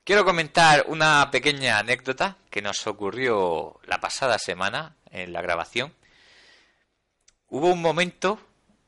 quiero 0.03 0.25
comentar 0.25 0.87
una 0.89 1.31
pequeña 1.31 1.81
anécdota 1.81 2.39
que 2.49 2.63
nos 2.63 2.87
ocurrió 2.87 3.79
la 3.85 4.01
pasada 4.01 4.39
semana 4.39 4.97
en 5.11 5.35
la 5.35 5.43
grabación. 5.43 5.93
Hubo 7.51 7.71
un 7.71 7.83
momento 7.83 8.41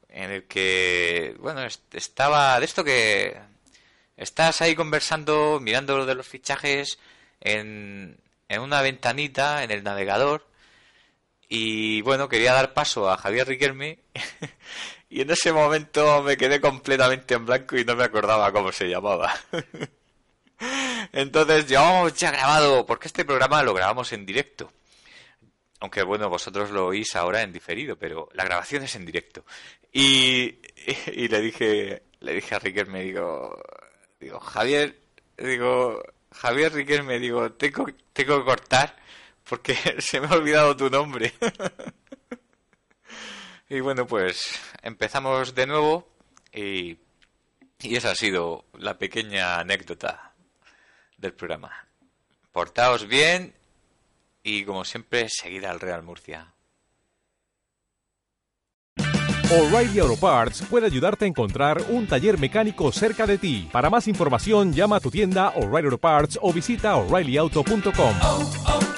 en 0.09 0.31
el 0.31 0.45
que, 0.45 1.37
bueno, 1.41 1.61
estaba 1.93 2.59
de 2.59 2.65
esto 2.65 2.83
que 2.83 3.39
estás 4.17 4.63
ahí 4.63 4.75
conversando, 4.75 5.61
mirando 5.61 5.99
lo 5.99 6.07
de 6.07 6.15
los 6.15 6.27
fichajes 6.27 6.99
en, 7.43 8.19
en 8.49 8.61
una 8.63 8.81
ventanita 8.81 9.63
en 9.63 9.71
el 9.73 9.85
navegador 9.85 10.47
y 11.49 12.01
bueno, 12.03 12.29
quería 12.29 12.53
dar 12.53 12.75
paso 12.75 13.11
a 13.11 13.17
Javier 13.17 13.47
Riquelme 13.47 14.01
y 15.11 15.21
en 15.21 15.31
ese 15.31 15.53
momento 15.53 16.23
me 16.23 16.37
quedé 16.37 16.61
completamente 16.61 17.35
en 17.35 17.47
blanco 17.47 17.77
y 17.77 17.85
no 17.85 17.95
me 17.95 18.05
acordaba 18.05 18.53
cómo 18.53 18.73
se 18.73 18.89
llamaba. 18.89 19.33
Entonces 21.13 21.69
llevamos 21.69 22.15
ya 22.15 22.31
grabado, 22.31 22.85
porque 22.85 23.09
este 23.09 23.25
programa 23.25 23.63
lo 23.63 23.75
grabamos 23.75 24.13
en 24.13 24.27
directo. 24.27 24.73
Aunque 25.81 26.03
bueno, 26.03 26.29
vosotros 26.29 26.71
lo 26.71 26.87
oís 26.87 27.15
ahora 27.15 27.43
en 27.43 27.53
diferido, 27.53 27.97
pero 27.97 28.29
la 28.33 28.45
grabación 28.45 28.83
es 28.83 28.97
en 28.97 29.05
directo. 29.05 29.45
Y, 29.93 30.59
y, 31.13 31.29
le 31.29 31.41
dije, 31.41 32.03
le 32.21 32.33
dije 32.35 32.55
a 32.55 32.59
Riquelme, 32.59 33.03
digo, 33.03 33.63
digo, 34.19 34.41
Javier, 34.41 34.99
digo, 35.37 36.03
Javier 36.33 36.73
Riquelme, 36.73 37.19
digo, 37.21 37.53
tengo, 37.53 37.87
tengo 38.13 38.39
que 38.39 38.45
cortar 38.45 38.97
porque 39.49 39.75
se 39.99 40.21
me 40.21 40.27
ha 40.27 40.35
olvidado 40.35 40.77
tu 40.77 40.91
nombre. 40.91 41.33
y 43.69 43.81
bueno, 43.81 44.07
pues 44.07 44.59
empezamos 44.83 45.55
de 45.55 45.67
nuevo 45.67 46.09
y, 46.53 46.99
y 47.81 47.97
esa 47.97 48.11
ha 48.11 48.15
sido 48.15 48.65
la 48.79 48.99
pequeña 48.99 49.59
anécdota 49.59 50.35
del 51.17 51.33
programa. 51.33 51.89
Portaos 52.53 53.07
bien 53.07 53.55
y 54.43 54.65
como 54.65 54.85
siempre 54.85 55.29
seguid 55.29 55.65
al 55.65 55.81
Real 55.81 56.03
Murcia. 56.03 56.53
O'Reilly 59.49 60.01
Auto 60.01 60.17
Parts 60.17 60.63
puede 60.69 60.87
ayudarte 60.87 61.25
a 61.25 61.29
encontrar 61.29 61.81
un 61.91 62.09
taller 62.09 62.37
mecánico 62.37 62.91
cerca 62.91 63.29
de 63.29 63.39
ti. 63.39 63.69
Para 63.71 63.89
más 63.89 64.09
información, 64.09 64.73
llama 64.73 64.97
a 64.97 65.01
tu 65.01 65.09
tienda 65.09 65.51
O'Reilly 65.51 65.87
Auto 65.87 65.99
Parts 65.99 66.37
o 66.43 66.53
visita 66.53 66.97
oreillyauto.com. 66.97 68.96